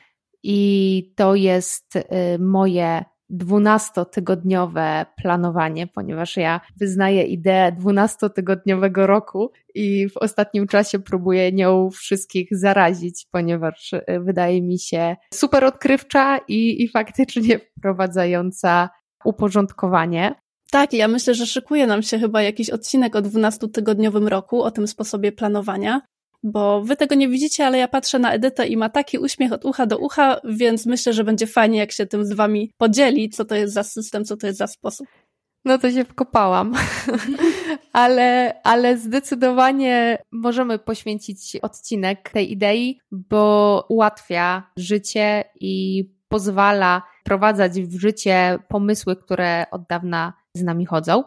i 0.43 1.13
to 1.15 1.35
jest 1.35 1.95
y, 1.95 2.03
moje 2.39 3.05
dwunastotygodniowe 3.29 5.05
planowanie, 5.21 5.87
ponieważ 5.87 6.37
ja 6.37 6.61
wyznaję 6.77 7.23
ideę 7.23 7.71
dwunastotygodniowego 7.71 9.07
roku 9.07 9.51
i 9.75 10.09
w 10.09 10.17
ostatnim 10.17 10.67
czasie 10.67 10.99
próbuję 10.99 11.51
nią 11.51 11.89
wszystkich 11.89 12.47
zarazić, 12.51 13.27
ponieważ 13.31 13.93
y, 13.93 14.03
wydaje 14.19 14.61
mi 14.61 14.79
się 14.79 15.15
super 15.33 15.63
odkrywcza 15.63 16.37
i, 16.47 16.83
i 16.83 16.89
faktycznie 16.89 17.59
wprowadzająca 17.59 18.89
uporządkowanie. 19.25 20.35
Tak, 20.71 20.93
ja 20.93 21.07
myślę, 21.07 21.33
że 21.33 21.45
szykuje 21.45 21.87
nam 21.87 22.01
się 22.03 22.19
chyba 22.19 22.41
jakiś 22.41 22.69
odcinek 22.69 23.15
o 23.15 23.21
12-tygodniowym 23.21 24.27
roku, 24.27 24.61
o 24.61 24.71
tym 24.71 24.87
sposobie 24.87 25.31
planowania, 25.31 26.01
bo 26.43 26.81
wy 26.81 26.95
tego 26.95 27.15
nie 27.15 27.29
widzicie, 27.29 27.65
ale 27.65 27.77
ja 27.77 27.87
patrzę 27.87 28.19
na 28.19 28.33
Edytę 28.33 28.67
i 28.67 28.77
ma 28.77 28.89
taki 28.89 29.17
uśmiech 29.17 29.53
od 29.53 29.65
ucha 29.65 29.85
do 29.85 29.97
ucha, 29.97 30.41
więc 30.43 30.85
myślę, 30.85 31.13
że 31.13 31.23
będzie 31.23 31.47
fajnie, 31.47 31.79
jak 31.79 31.91
się 31.91 32.05
tym 32.05 32.25
z 32.25 32.33
wami 32.33 32.71
podzieli, 32.77 33.29
co 33.29 33.45
to 33.45 33.55
jest 33.55 33.73
za 33.73 33.83
system, 33.83 34.25
co 34.25 34.37
to 34.37 34.47
jest 34.47 34.59
za 34.59 34.67
sposób. 34.67 35.07
No 35.65 35.77
to 35.77 35.91
się 35.91 36.05
wkopałam, 36.05 36.73
ale, 37.93 38.59
ale 38.63 38.97
zdecydowanie 38.97 40.17
możemy 40.31 40.79
poświęcić 40.79 41.55
odcinek 41.55 42.29
tej 42.29 42.51
idei, 42.51 42.99
bo 43.11 43.85
ułatwia 43.89 44.71
życie 44.77 45.43
i 45.59 46.03
pozwala 46.27 47.01
wprowadzać 47.21 47.81
w 47.81 47.99
życie 47.99 48.59
pomysły, 48.69 49.15
które 49.15 49.65
od 49.71 49.87
dawna 49.87 50.33
z 50.53 50.63
nami 50.63 50.85
chodzą. 50.85 51.23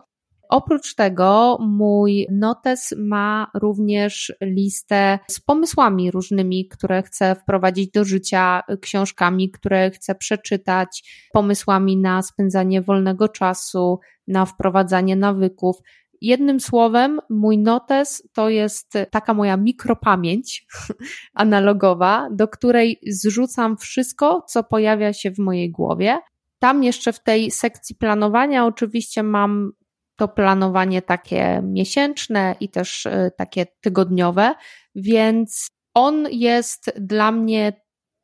Oprócz 0.52 0.94
tego 0.94 1.58
mój 1.60 2.26
notes 2.30 2.94
ma 2.98 3.50
również 3.54 4.32
listę 4.42 5.18
z 5.30 5.40
pomysłami 5.40 6.10
różnymi, 6.10 6.68
które 6.68 7.02
chcę 7.02 7.34
wprowadzić 7.34 7.90
do 7.90 8.04
życia, 8.04 8.62
książkami, 8.80 9.50
które 9.50 9.90
chcę 9.90 10.14
przeczytać, 10.14 11.04
pomysłami 11.32 11.96
na 11.96 12.22
spędzanie 12.22 12.82
wolnego 12.82 13.28
czasu, 13.28 13.98
na 14.28 14.46
wprowadzanie 14.46 15.16
nawyków. 15.16 15.76
Jednym 16.20 16.60
słowem, 16.60 17.20
mój 17.30 17.58
notes 17.58 18.28
to 18.32 18.48
jest 18.48 18.92
taka 19.10 19.34
moja 19.34 19.56
mikropamięć 19.56 20.66
analogowa, 21.34 22.28
do 22.32 22.48
której 22.48 22.98
zrzucam 23.06 23.76
wszystko, 23.76 24.44
co 24.48 24.64
pojawia 24.64 25.12
się 25.12 25.30
w 25.30 25.38
mojej 25.38 25.70
głowie. 25.70 26.18
Tam 26.58 26.84
jeszcze 26.84 27.12
w 27.12 27.22
tej 27.22 27.50
sekcji 27.50 27.96
planowania 27.96 28.66
oczywiście 28.66 29.22
mam 29.22 29.72
to 30.16 30.28
planowanie 30.28 31.02
takie 31.02 31.62
miesięczne 31.62 32.54
i 32.60 32.68
też 32.68 33.06
y, 33.06 33.30
takie 33.36 33.66
tygodniowe, 33.80 34.54
więc 34.94 35.68
on 35.94 36.26
jest 36.30 36.92
dla 36.96 37.32
mnie 37.32 37.72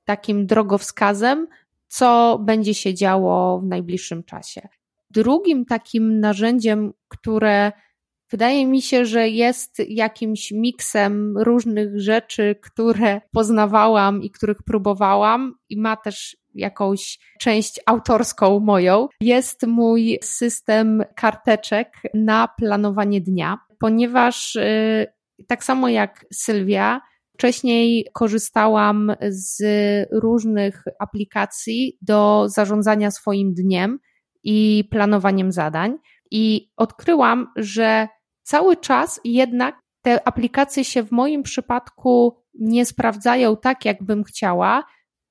takim 0.04 0.46
drogowskazem, 0.46 1.46
co 1.88 2.38
będzie 2.44 2.74
się 2.74 2.94
działo 2.94 3.60
w 3.60 3.64
najbliższym 3.64 4.24
czasie. 4.24 4.68
Drugim 5.10 5.64
takim 5.64 6.20
narzędziem, 6.20 6.92
które 7.08 7.72
wydaje 8.30 8.66
mi 8.66 8.82
się, 8.82 9.04
że 9.04 9.28
jest 9.28 9.78
jakimś 9.88 10.52
miksem 10.52 11.38
różnych 11.38 12.00
rzeczy, 12.00 12.56
które 12.62 13.20
poznawałam 13.32 14.22
i 14.22 14.30
których 14.30 14.62
próbowałam, 14.62 15.54
i 15.68 15.80
ma 15.80 15.96
też 15.96 16.36
jakąś 16.58 17.18
część 17.40 17.80
autorską 17.86 18.60
moją, 18.60 19.08
jest 19.20 19.66
mój 19.66 20.18
system 20.22 21.02
karteczek 21.16 21.92
na 22.14 22.48
planowanie 22.58 23.20
dnia, 23.20 23.58
ponieważ 23.80 24.54
yy, 24.54 25.06
tak 25.46 25.64
samo 25.64 25.88
jak 25.88 26.24
Sylwia, 26.32 27.00
Wcześniej 27.38 28.06
korzystałam 28.12 29.12
z 29.28 29.62
różnych 30.12 30.84
aplikacji 31.00 31.98
do 32.02 32.44
zarządzania 32.48 33.10
swoim 33.10 33.54
dniem 33.54 33.98
i 34.44 34.84
planowaniem 34.90 35.52
zadań, 35.52 35.98
i 36.30 36.70
odkryłam, 36.76 37.52
że 37.56 38.08
cały 38.42 38.76
czas 38.76 39.20
jednak 39.24 39.80
te 40.02 40.28
aplikacje 40.28 40.84
się 40.84 41.02
w 41.02 41.12
moim 41.12 41.42
przypadku 41.42 42.42
nie 42.54 42.86
sprawdzają 42.86 43.56
tak, 43.56 43.84
jakbym 43.84 44.24
chciała, 44.24 44.84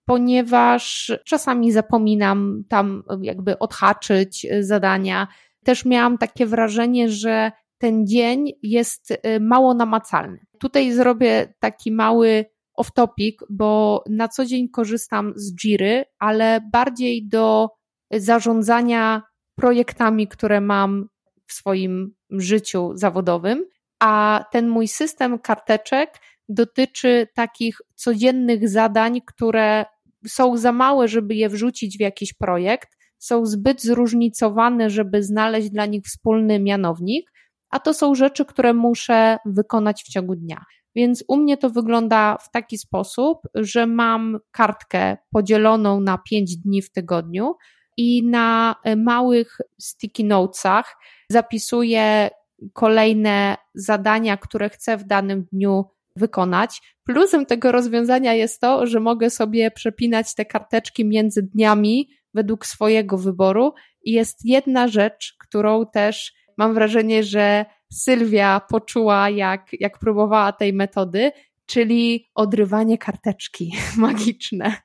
ponieważ 0.08 1.12
czasami 1.26 1.72
zapominam 1.72 2.64
tam 2.70 3.04
jakby 3.22 3.60
odhaczyć 3.60 4.48
zadania. 4.60 5.28
Też 5.66 5.86
miałam 5.86 6.18
takie 6.18 6.46
wrażenie, 6.46 7.10
że 7.10 7.52
ten 7.78 8.08
dzień 8.08 8.52
jest 8.64 9.12
y, 9.12 9.40
mało 9.40 9.74
namacalny. 9.74 10.40
Tutaj 10.60 10.92
zrobię 10.92 11.54
taki 11.60 11.92
mały 11.92 12.46
off-topic, 12.80 13.34
bo 13.50 14.04
na 14.10 14.28
co 14.28 14.46
dzień 14.46 14.70
korzystam 14.70 15.34
z 15.36 15.56
Jiry, 15.56 16.06
ale 16.20 16.62
bardziej 16.72 17.28
do 17.28 17.70
zarządzania 18.12 19.22
projektami, 19.56 20.28
które 20.28 20.62
mam 20.62 21.08
w 21.48 21.54
swoim 21.54 22.14
życiu 22.32 22.92
zawodowym, 22.94 23.66
a 24.00 24.46
ten 24.52 24.68
mój 24.68 24.88
system 24.88 25.40
karteczek 25.40 26.10
dotyczy 26.50 27.28
takich 27.36 27.78
codziennych 27.96 28.70
zadań, 28.70 29.22
które 29.26 29.86
są 30.28 30.58
za 30.58 30.72
małe, 30.72 31.08
żeby 31.08 31.36
je 31.36 31.50
wrzucić 31.50 31.98
w 31.98 32.02
jakiś 32.02 32.34
projekt, 32.34 32.90
są 33.20 33.46
zbyt 33.46 33.82
zróżnicowane, 33.82 34.90
żeby 34.90 35.24
znaleźć 35.24 35.70
dla 35.70 35.86
nich 35.86 36.04
wspólny 36.06 36.60
mianownik, 36.60 37.32
a 37.70 37.80
to 37.80 37.94
są 37.94 38.16
rzeczy, 38.16 38.46
które 38.46 38.74
muszę 38.74 39.38
wykonać 39.46 40.04
w 40.04 40.10
ciągu 40.10 40.36
dnia. 40.36 40.66
Więc 40.96 41.24
u 41.28 41.38
mnie 41.38 41.58
to 41.58 41.70
wygląda 41.70 42.38
w 42.38 42.52
taki 42.52 42.78
sposób, 42.78 43.38
że 43.56 43.88
mam 43.88 44.40
kartkę 44.52 45.18
podzieloną 45.32 46.00
na 46.00 46.18
5 46.18 46.58
dni 46.58 46.82
w 46.82 46.92
tygodniu 46.92 47.56
i 47.98 48.24
na 48.24 48.76
małych 48.98 49.58
sticky 49.82 50.24
notesach 50.24 50.96
zapisuję 51.32 52.30
kolejne 52.74 53.58
zadania, 53.76 54.38
które 54.38 54.70
chcę 54.70 54.98
w 54.98 55.04
danym 55.04 55.46
dniu 55.54 55.86
wykonać. 56.18 56.82
Plusem 57.04 57.46
tego 57.46 57.72
rozwiązania 57.72 58.34
jest 58.34 58.62
to, 58.62 58.88
że 58.88 59.00
mogę 59.00 59.30
sobie 59.30 59.72
przepinać 59.72 60.36
te 60.36 60.46
karteczki 60.46 61.06
między 61.06 61.44
dniami 61.44 62.10
według 62.34 62.66
swojego 62.66 63.18
wyboru 63.18 63.74
i 64.02 64.12
jest 64.12 64.46
jedna 64.46 64.88
rzecz, 64.88 65.36
którą 65.40 65.86
też 65.86 66.34
mam 66.58 66.74
wrażenie, 66.74 67.24
że 67.24 67.66
Sylwia 67.94 68.62
poczuła, 68.70 69.30
jak, 69.30 69.68
jak 69.80 70.00
próbowała 70.00 70.52
tej 70.52 70.74
metody, 70.74 71.32
czyli 71.66 72.30
odrywanie 72.36 72.98
karteczki 72.98 73.74
magiczne 73.98 74.76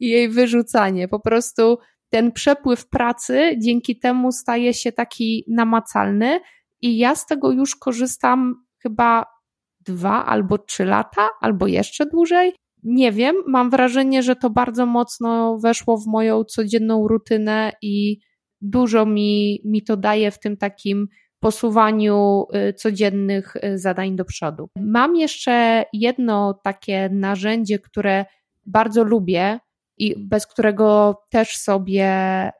i 0.00 0.08
jej 0.08 0.28
wyrzucanie. 0.28 1.08
Po 1.08 1.20
prostu 1.20 1.78
ten 2.10 2.32
przepływ 2.32 2.88
pracy 2.88 3.56
dzięki 3.58 3.98
temu 3.98 4.32
staje 4.32 4.74
się 4.74 4.92
taki 4.92 5.44
namacalny 5.48 6.40
i 6.80 6.98
ja 6.98 7.14
z 7.14 7.26
tego 7.26 7.50
już 7.52 7.76
korzystam 7.76 8.64
chyba 8.78 9.24
dwa 9.86 10.26
albo 10.26 10.58
trzy 10.58 10.84
lata, 10.84 11.28
albo 11.40 11.66
jeszcze 11.66 12.06
dłużej. 12.06 12.52
Nie 12.82 13.12
wiem, 13.12 13.36
mam 13.46 13.70
wrażenie, 13.70 14.22
że 14.22 14.36
to 14.36 14.50
bardzo 14.50 14.86
mocno 14.86 15.58
weszło 15.58 15.98
w 15.98 16.06
moją 16.06 16.44
codzienną 16.44 17.08
rutynę 17.08 17.72
i 17.82 18.18
dużo 18.60 19.06
mi, 19.06 19.60
mi 19.64 19.82
to 19.82 19.96
daje 19.96 20.30
w 20.30 20.38
tym 20.38 20.56
takim 20.56 21.08
posuwaniu 21.40 22.46
y, 22.70 22.72
codziennych 22.72 23.56
y, 23.56 23.78
zadań 23.78 24.16
do 24.16 24.24
przodu. 24.24 24.68
Mam 24.76 25.16
jeszcze 25.16 25.84
jedno 25.92 26.60
takie 26.64 27.08
narzędzie, 27.12 27.78
które 27.78 28.24
bardzo 28.66 29.04
lubię 29.04 29.58
i 29.98 30.14
bez 30.18 30.46
którego 30.46 31.16
też 31.30 31.56
sobie 31.56 32.10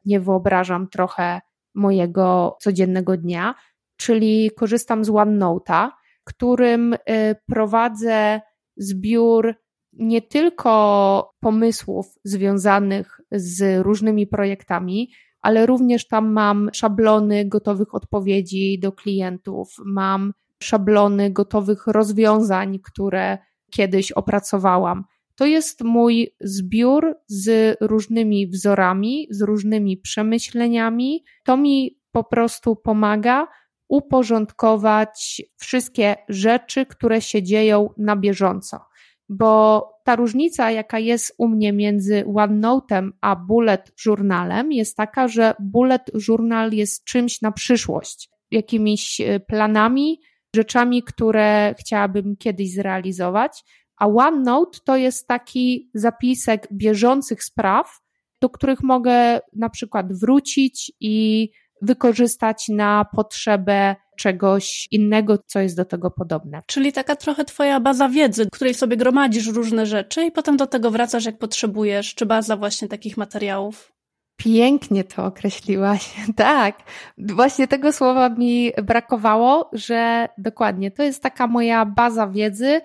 nie 0.05 0.21
wyobrażam 0.21 0.89
trochę 0.89 1.41
mojego 1.75 2.57
codziennego 2.61 3.17
dnia, 3.17 3.55
czyli 3.97 4.51
korzystam 4.57 5.05
z 5.05 5.09
OneNote'a. 5.09 5.89
Którym 6.25 6.93
y, 6.93 6.99
prowadzę 7.47 8.41
zbiór 8.77 9.55
nie 9.93 10.23
tylko 10.23 11.35
pomysłów 11.41 12.07
związanych 12.25 13.21
z 13.31 13.83
różnymi 13.83 14.27
projektami, 14.27 15.11
ale 15.41 15.67
również 15.67 16.09
tam 16.09 16.33
mam 16.33 16.71
szablony 16.73 17.45
gotowych 17.45 17.95
odpowiedzi 17.95 18.79
do 18.79 18.93
klientów, 18.93 19.75
mam 19.85 20.33
szablony 20.63 21.31
gotowych 21.31 21.87
rozwiązań, 21.87 22.79
które 22.79 23.39
kiedyś 23.71 24.13
opracowałam. 24.13 25.05
To 25.35 25.47
jest 25.47 25.85
mój 25.85 26.35
zbiór 26.41 27.17
z 27.27 27.77
różnymi 27.81 28.47
wzorami, 28.47 29.27
z 29.31 29.43
różnymi 29.43 29.97
przemyśleniami. 29.97 31.25
To 31.45 31.57
mi 31.57 31.99
po 32.13 32.25
prostu 32.25 32.77
pomaga 32.77 33.47
uporządkować 33.89 35.43
wszystkie 35.57 36.17
rzeczy, 36.29 36.87
które 36.87 37.21
się 37.21 37.43
dzieją 37.43 37.91
na 37.99 38.17
bieżąco. 38.17 38.81
Bo 39.29 39.89
ta 40.05 40.17
różnica, 40.17 40.71
jaka 40.71 40.99
jest 40.99 41.35
u 41.39 41.49
mnie 41.49 41.73
między 41.73 42.25
OneNote'em 42.25 43.11
a 43.21 43.37
Bullet 43.37 43.93
Journalem, 44.07 44.73
jest 44.73 44.97
taka, 44.97 45.29
że 45.29 45.55
Bullet 45.61 46.11
Journal 46.29 46.73
jest 46.73 47.05
czymś 47.05 47.43
na 47.43 47.53
przyszłość, 47.53 48.31
jakimiś 48.51 49.21
e, 49.21 49.41
planami, 49.41 50.21
rzeczami, 50.57 51.03
które 51.03 51.75
chciałabym 51.79 52.37
kiedyś 52.37 52.75
zrealizować, 52.75 53.65
a 53.97 54.07
OneNote 54.07 54.79
to 54.85 54.97
jest 54.97 55.27
taki 55.27 55.91
zapisek 55.95 56.69
bieżących 56.73 57.45
spraw, 57.45 58.01
do 58.41 58.51
których 58.51 58.83
mogę 58.83 59.41
na 59.53 59.71
przykład 59.71 60.13
wrócić 60.13 60.93
i 61.01 61.49
wykorzystać 61.83 62.69
na 62.69 63.05
potrzebę 63.17 63.97
czegoś 64.17 64.89
innego, 64.91 65.39
co 65.47 65.61
jest 65.61 65.77
do 65.77 65.85
tego 65.85 66.11
podobne. 66.11 66.63
Czyli 66.67 66.93
taka 66.93 67.17
trochę 67.17 67.45
twoja 67.45 67.81
baza 67.81 68.09
wiedzy, 68.09 68.47
której 68.53 68.75
sobie 68.75 68.97
gromadzisz 68.97 69.47
różne 69.47 69.87
rzeczy 69.87 70.25
i 70.25 70.33
potem 70.33 70.57
do 70.57 70.67
tego 70.67 70.91
wracasz 70.91 71.25
jak 71.25 71.39
potrzebujesz, 71.39 72.15
czy 72.15 72.27
baza 72.27 72.57
właśnie 72.57 72.89
takich 72.89 73.17
materiałów. 73.17 73.93
Pięknie 74.37 75.05
to 75.05 75.25
określiłaś. 75.25 76.15
Tak, 76.37 76.79
właśnie 77.19 77.69
tego 77.69 77.93
słowa 77.93 78.29
mi 78.29 78.73
brakowało, 78.83 79.71
że 79.73 80.29
dokładnie 80.39 80.91
to 80.91 81.03
jest 81.03 81.23
taka 81.23 81.47
moja 81.47 81.87
baza 81.87 82.27
wiedzy 82.27 82.81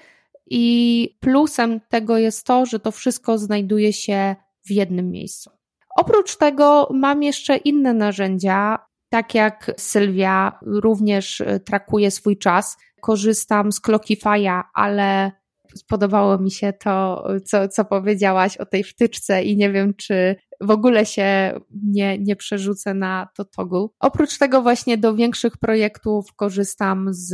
i 0.49 1.17
plusem 1.19 1.79
tego 1.89 2.17
jest 2.17 2.45
to, 2.45 2.65
że 2.65 2.79
to 2.79 2.91
wszystko 2.91 3.37
znajduje 3.37 3.93
się 3.93 4.35
w 4.65 4.71
jednym 4.71 5.11
miejscu. 5.11 5.49
Oprócz 5.97 6.35
tego 6.35 6.89
mam 6.93 7.23
jeszcze 7.23 7.57
inne 7.57 7.93
narzędzia, 7.93 8.86
tak 9.09 9.35
jak 9.35 9.71
Sylwia 9.77 10.59
również 10.61 11.41
e, 11.41 11.59
trakuje 11.59 12.11
swój 12.11 12.37
czas. 12.37 12.77
Korzystam 13.01 13.71
z 13.71 13.81
Clockify'a, 13.81 14.63
ale 14.73 15.31
spodobało 15.75 16.37
mi 16.37 16.51
się 16.51 16.73
to, 16.73 17.27
co, 17.45 17.67
co 17.67 17.85
powiedziałaś 17.85 18.57
o 18.57 18.65
tej 18.65 18.83
wtyczce 18.83 19.43
i 19.43 19.57
nie 19.57 19.71
wiem, 19.71 19.93
czy 19.93 20.35
w 20.61 20.71
ogóle 20.71 21.05
się 21.05 21.59
nie, 21.83 22.17
nie 22.17 22.35
przerzucę 22.35 22.93
na 22.93 23.27
to 23.35 23.45
toggle. 23.45 23.87
Oprócz 23.99 24.37
tego 24.37 24.61
właśnie 24.61 24.97
do 24.97 25.15
większych 25.15 25.57
projektów 25.57 26.33
korzystam 26.35 27.07
z 27.11 27.33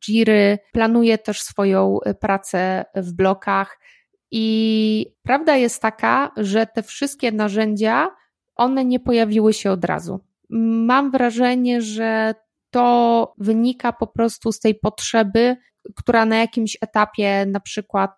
Jiry, 0.00 0.58
planuję 0.72 1.18
też 1.18 1.42
swoją 1.42 1.98
pracę 2.20 2.84
w 2.94 3.12
blokach 3.12 3.78
i 4.30 5.06
prawda 5.22 5.56
jest 5.56 5.82
taka, 5.82 6.32
że 6.36 6.66
te 6.66 6.82
wszystkie 6.82 7.32
narzędzia, 7.32 8.08
one 8.54 8.84
nie 8.84 9.00
pojawiły 9.00 9.52
się 9.52 9.70
od 9.70 9.84
razu. 9.84 10.20
Mam 10.86 11.10
wrażenie, 11.10 11.82
że 11.82 12.34
to 12.70 13.34
wynika 13.38 13.92
po 13.92 14.06
prostu 14.06 14.52
z 14.52 14.60
tej 14.60 14.74
potrzeby, 14.74 15.56
która 15.96 16.26
na 16.26 16.36
jakimś 16.36 16.76
etapie 16.80 17.46
na 17.46 17.60
przykład 17.60 18.10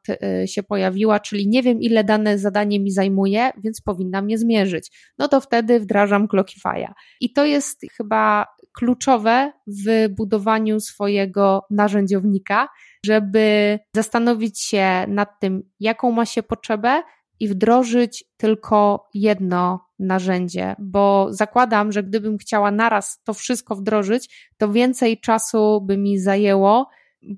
y, 0.43 0.49
się 0.49 0.63
pojawiła, 0.63 1.21
czyli 1.21 1.49
nie 1.49 1.63
wiem 1.63 1.81
ile 1.81 2.05
dane 2.05 2.39
zadanie 2.39 2.81
mi 2.81 2.91
zajmuje, 2.91 3.51
więc 3.65 3.81
powinnam 3.81 4.31
je 4.31 4.39
zmierzyć. 4.39 5.13
No 5.19 5.29
to 5.29 5.41
wtedy 5.41 5.81
wdrażam 5.81 6.27
Clockify'a. 6.27 6.93
I 7.21 7.33
to 7.33 7.45
jest 7.45 7.81
chyba 7.97 8.47
kluczowe 8.79 9.53
w 9.67 10.09
budowaniu 10.09 10.81
swojego 10.81 11.63
narzędziownika, 11.71 12.69
żeby 13.07 13.79
zastanowić 13.97 14.61
się 14.61 15.05
nad 15.09 15.41
tym, 15.41 15.63
jaką 15.81 16.13
ma 16.13 16.27
się 16.27 16.43
potrzebę 16.43 17.03
i 17.43 17.49
wdrożyć 17.49 18.25
tylko 18.37 19.09
jedno 19.15 19.87
narzędzie, 19.99 20.77
bo 20.79 21.27
zakładam, 21.31 21.93
że 21.93 22.03
gdybym 22.03 22.39
chciała 22.39 22.71
naraz 22.71 23.23
to 23.25 23.35
wszystko 23.35 23.77
wdrożyć, 23.77 24.51
to 24.59 24.73
więcej 24.73 25.21
czasu 25.21 25.81
by 25.81 25.97
mi 25.97 26.19
zajęło 26.19 26.89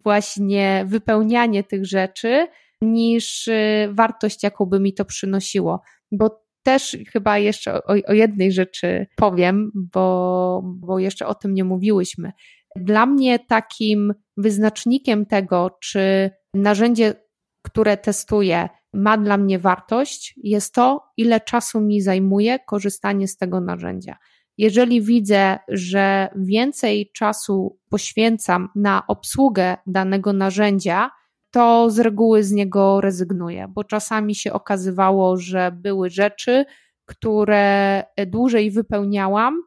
właśnie 0.04 0.84
wypełnianie 0.86 1.64
tych 1.64 1.86
rzeczy 1.86 2.48
niż 2.80 3.48
y, 3.48 3.88
wartość, 3.92 4.42
jaką 4.42 4.66
by 4.66 4.80
mi 4.80 4.94
to 4.94 5.04
przynosiło. 5.04 5.80
Bo 6.12 6.44
też 6.62 6.96
chyba 7.12 7.38
jeszcze 7.38 7.74
o, 7.74 7.94
o 8.06 8.12
jednej 8.12 8.52
rzeczy 8.52 9.06
powiem, 9.16 9.70
bo, 9.74 10.62
bo 10.64 10.98
jeszcze 10.98 11.26
o 11.26 11.34
tym 11.34 11.54
nie 11.54 11.64
mówiłyśmy. 11.64 12.32
Dla 12.76 13.06
mnie 13.06 13.38
takim 13.38 14.14
wyznacznikiem 14.36 15.26
tego, 15.26 15.78
czy 15.80 16.30
narzędzie, 16.54 17.14
które 17.62 17.96
testuję, 17.96 18.68
ma 18.94 19.18
dla 19.18 19.36
mnie 19.36 19.58
wartość, 19.58 20.34
jest 20.36 20.74
to, 20.74 21.04
ile 21.16 21.40
czasu 21.40 21.80
mi 21.80 22.00
zajmuje 22.00 22.58
korzystanie 22.58 23.28
z 23.28 23.36
tego 23.36 23.60
narzędzia. 23.60 24.16
Jeżeli 24.58 25.02
widzę, 25.02 25.58
że 25.68 26.28
więcej 26.36 27.10
czasu 27.12 27.78
poświęcam 27.90 28.68
na 28.74 29.06
obsługę 29.06 29.76
danego 29.86 30.32
narzędzia, 30.32 31.10
to 31.50 31.90
z 31.90 31.98
reguły 31.98 32.42
z 32.44 32.52
niego 32.52 33.00
rezygnuję, 33.00 33.68
bo 33.68 33.84
czasami 33.84 34.34
się 34.34 34.52
okazywało, 34.52 35.36
że 35.36 35.72
były 35.72 36.10
rzeczy, 36.10 36.64
które 37.06 38.04
dłużej 38.26 38.70
wypełniałam, 38.70 39.62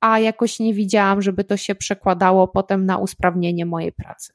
a 0.00 0.18
jakoś 0.18 0.60
nie 0.60 0.74
widziałam, 0.74 1.22
żeby 1.22 1.44
to 1.44 1.56
się 1.56 1.74
przekładało 1.74 2.48
potem 2.48 2.86
na 2.86 2.98
usprawnienie 2.98 3.66
mojej 3.66 3.92
pracy. 3.92 4.32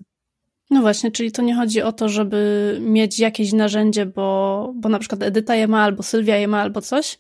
No 0.69 0.81
właśnie, 0.81 1.11
czyli 1.11 1.31
to 1.31 1.41
nie 1.41 1.55
chodzi 1.55 1.81
o 1.81 1.91
to, 1.91 2.09
żeby 2.09 2.77
mieć 2.81 3.19
jakieś 3.19 3.53
narzędzie, 3.53 4.05
bo, 4.05 4.71
bo 4.75 4.89
na 4.89 4.99
przykład 4.99 5.23
Edyta 5.23 5.55
je 5.55 5.67
ma, 5.67 5.83
albo 5.83 6.03
Sylwia 6.03 6.35
je 6.35 6.47
ma, 6.47 6.61
albo 6.61 6.81
coś, 6.81 7.17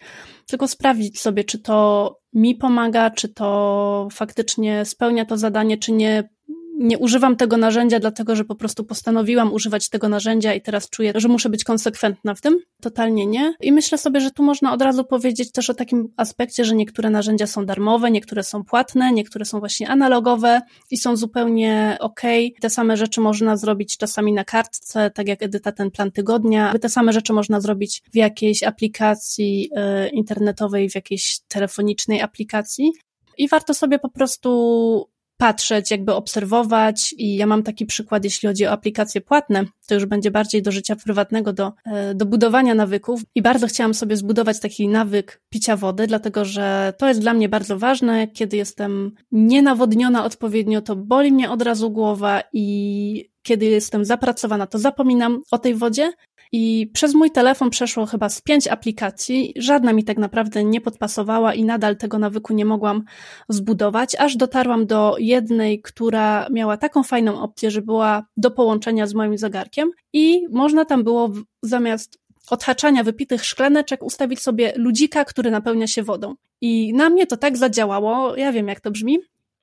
tylko 0.47 0.67
sprawdzić 0.67 1.19
sobie, 1.19 1.43
czy 1.43 1.59
to 1.59 2.19
mi 2.33 2.55
pomaga, 2.55 3.09
czy 3.09 3.29
to 3.29 4.07
faktycznie 4.11 4.85
spełnia 4.85 5.25
to 5.25 5.37
zadanie, 5.37 5.77
czy 5.77 5.91
nie 5.91 6.29
nie 6.77 6.97
używam 6.97 7.35
tego 7.35 7.57
narzędzia, 7.57 7.99
dlatego 7.99 8.35
że 8.35 8.45
po 8.45 8.55
prostu 8.55 8.83
postanowiłam 8.83 9.53
używać 9.53 9.89
tego 9.89 10.09
narzędzia 10.09 10.53
i 10.53 10.61
teraz 10.61 10.89
czuję, 10.89 11.13
że 11.15 11.27
muszę 11.27 11.49
być 11.49 11.63
konsekwentna 11.63 12.35
w 12.35 12.41
tym. 12.41 12.59
Totalnie 12.81 13.25
nie. 13.25 13.53
I 13.61 13.71
myślę 13.71 13.97
sobie, 13.97 14.21
że 14.21 14.31
tu 14.31 14.43
można 14.43 14.73
od 14.73 14.81
razu 14.81 15.03
powiedzieć 15.03 15.51
też 15.51 15.69
o 15.69 15.73
takim 15.73 16.09
aspekcie, 16.17 16.65
że 16.65 16.75
niektóre 16.75 17.09
narzędzia 17.09 17.47
są 17.47 17.65
darmowe, 17.65 18.11
niektóre 18.11 18.43
są 18.43 18.63
płatne, 18.63 19.11
niektóre 19.11 19.45
są 19.45 19.59
właśnie 19.59 19.89
analogowe 19.89 20.61
i 20.91 20.97
są 20.97 21.15
zupełnie 21.15 21.97
ok. 21.99 22.21
Te 22.61 22.69
same 22.69 22.97
rzeczy 22.97 23.21
można 23.21 23.57
zrobić 23.57 23.97
czasami 23.97 24.33
na 24.33 24.43
kartce, 24.43 25.11
tak 25.11 25.27
jak 25.27 25.41
Edyta 25.41 25.71
ten 25.71 25.91
plan 25.91 26.11
tygodnia. 26.11 26.73
Te 26.81 26.89
same 26.89 27.13
rzeczy 27.13 27.33
można 27.33 27.61
zrobić 27.61 28.03
w 28.13 28.15
jakiejś 28.15 28.63
aplikacji 28.63 29.69
y, 30.05 30.09
internetowej, 30.09 30.89
w 30.89 30.95
jakiejś 30.95 31.39
telefonicznej 31.47 32.21
aplikacji. 32.21 32.91
I 33.37 33.47
warto 33.47 33.73
sobie 33.73 33.99
po 33.99 34.09
prostu 34.09 35.09
patrzeć, 35.37 35.91
jakby 35.91 36.13
obserwować. 36.13 37.15
I 37.17 37.35
ja 37.35 37.47
mam 37.47 37.63
taki 37.63 37.85
przykład, 37.85 38.23
jeśli 38.23 38.47
chodzi 38.47 38.65
o 38.65 38.71
aplikacje 38.71 39.21
płatne, 39.21 39.65
to 39.87 39.95
już 39.95 40.05
będzie 40.05 40.31
bardziej 40.31 40.61
do 40.61 40.71
życia 40.71 40.95
prywatnego, 40.95 41.53
do, 41.53 41.73
e, 41.85 42.15
do 42.15 42.25
budowania 42.25 42.75
nawyków. 42.75 43.21
I 43.35 43.41
bardzo 43.41 43.67
chciałam 43.67 43.93
sobie 43.93 44.17
zbudować 44.17 44.59
taki 44.59 44.87
nawyk 44.87 45.41
picia 45.49 45.75
wody, 45.75 46.07
dlatego 46.07 46.45
że 46.45 46.93
to 46.97 47.07
jest 47.07 47.19
dla 47.19 47.33
mnie 47.33 47.49
bardzo 47.49 47.79
ważne, 47.79 48.27
kiedy 48.27 48.57
jestem 48.57 49.11
nienawodniona 49.31 50.25
odpowiednio, 50.25 50.81
to 50.81 50.95
boli 50.95 51.31
mnie 51.31 51.51
od 51.51 51.61
razu 51.61 51.91
głowa 51.91 52.43
i 52.53 53.29
kiedy 53.43 53.65
jestem 53.65 54.05
zapracowana, 54.05 54.67
to 54.67 54.79
zapominam 54.79 55.41
o 55.51 55.57
tej 55.57 55.75
wodzie, 55.75 56.11
i 56.51 56.89
przez 56.93 57.13
mój 57.13 57.31
telefon 57.31 57.69
przeszło 57.69 58.05
chyba 58.05 58.29
z 58.29 58.41
pięć 58.41 58.67
aplikacji, 58.67 59.53
żadna 59.55 59.93
mi 59.93 60.03
tak 60.03 60.17
naprawdę 60.17 60.63
nie 60.63 60.81
podpasowała 60.81 61.53
i 61.53 61.63
nadal 61.63 61.97
tego 61.97 62.19
nawyku 62.19 62.53
nie 62.53 62.65
mogłam 62.65 63.03
zbudować, 63.49 64.15
aż 64.15 64.35
dotarłam 64.37 64.85
do 64.85 65.15
jednej, 65.19 65.81
która 65.81 66.47
miała 66.51 66.77
taką 66.77 67.03
fajną 67.03 67.41
opcję, 67.41 67.71
że 67.71 67.81
była 67.81 68.25
do 68.37 68.51
połączenia 68.51 69.07
z 69.07 69.13
moim 69.13 69.37
zegarkiem 69.37 69.91
i 70.13 70.47
można 70.51 70.85
tam 70.85 71.03
było 71.03 71.29
zamiast 71.61 72.19
odhaczania 72.49 73.03
wypitych 73.03 73.45
szklaneczek 73.45 74.03
ustawić 74.03 74.39
sobie 74.41 74.73
ludzika, 74.75 75.25
który 75.25 75.51
napełnia 75.51 75.87
się 75.87 76.03
wodą. 76.03 76.35
I 76.61 76.93
na 76.93 77.09
mnie 77.09 77.27
to 77.27 77.37
tak 77.37 77.57
zadziałało, 77.57 78.35
ja 78.35 78.51
wiem 78.51 78.67
jak 78.67 78.79
to 78.79 78.91
brzmi, 78.91 79.19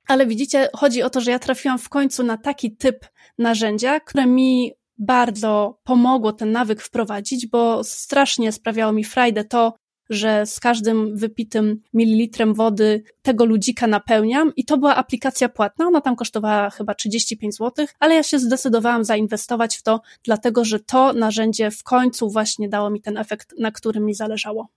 ale 0.07 0.27
widzicie, 0.27 0.69
chodzi 0.73 1.03
o 1.03 1.09
to, 1.09 1.21
że 1.21 1.31
ja 1.31 1.39
trafiłam 1.39 1.79
w 1.79 1.89
końcu 1.89 2.23
na 2.23 2.37
taki 2.37 2.75
typ 2.75 3.05
narzędzia, 3.37 3.99
które 3.99 4.25
mi 4.25 4.71
bardzo 4.97 5.79
pomogło 5.83 6.33
ten 6.33 6.51
nawyk 6.51 6.81
wprowadzić, 6.81 7.47
bo 7.47 7.83
strasznie 7.83 8.51
sprawiało 8.51 8.91
mi 8.91 9.03
frajdę 9.03 9.43
to, 9.43 9.73
że 10.09 10.45
z 10.45 10.59
każdym 10.59 11.17
wypitym 11.17 11.81
mililitrem 11.93 12.53
wody 12.53 13.03
tego 13.21 13.45
ludzika 13.45 13.87
napełniam 13.87 14.51
i 14.55 14.65
to 14.65 14.77
była 14.77 14.95
aplikacja 14.95 15.49
płatna, 15.49 15.87
ona 15.87 16.01
tam 16.01 16.15
kosztowała 16.15 16.69
chyba 16.69 16.93
35 16.93 17.55
zł, 17.55 17.85
ale 17.99 18.15
ja 18.15 18.23
się 18.23 18.39
zdecydowałam 18.39 19.03
zainwestować 19.03 19.77
w 19.77 19.83
to, 19.83 20.01
dlatego 20.23 20.65
że 20.65 20.79
to 20.79 21.13
narzędzie 21.13 21.71
w 21.71 21.83
końcu 21.83 22.29
właśnie 22.29 22.69
dało 22.69 22.89
mi 22.89 23.01
ten 23.01 23.17
efekt, 23.17 23.53
na 23.59 23.71
którym 23.71 24.05
mi 24.05 24.13
zależało. 24.13 24.67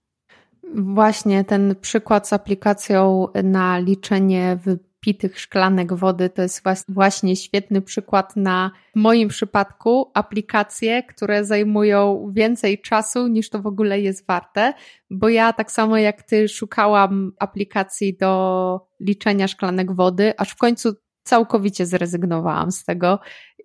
Właśnie 0.74 1.44
ten 1.44 1.74
przykład 1.80 2.28
z 2.28 2.32
aplikacją 2.32 3.26
na 3.44 3.78
liczenie 3.78 4.58
wypitych 4.98 5.40
szklanek 5.40 5.94
wody. 5.94 6.30
To 6.30 6.42
jest 6.42 6.62
właśnie 6.88 7.36
świetny 7.36 7.82
przykład 7.82 8.36
na 8.36 8.70
w 8.96 8.98
moim 8.98 9.28
przypadku 9.28 10.10
aplikacje, 10.14 11.02
które 11.02 11.44
zajmują 11.44 12.28
więcej 12.32 12.80
czasu 12.80 13.28
niż 13.28 13.50
to 13.50 13.62
w 13.62 13.66
ogóle 13.66 14.00
jest 14.00 14.26
warte, 14.26 14.74
bo 15.10 15.28
ja 15.28 15.52
tak 15.52 15.72
samo 15.72 15.98
jak 15.98 16.22
ty 16.22 16.48
szukałam 16.48 17.32
aplikacji 17.38 18.16
do 18.16 18.86
liczenia 19.00 19.48
szklanek 19.48 19.92
wody, 19.92 20.32
aż 20.36 20.50
w 20.50 20.56
końcu 20.56 20.94
całkowicie 21.22 21.86
zrezygnowałam 21.86 22.72
z 22.72 22.84
tego 22.84 23.18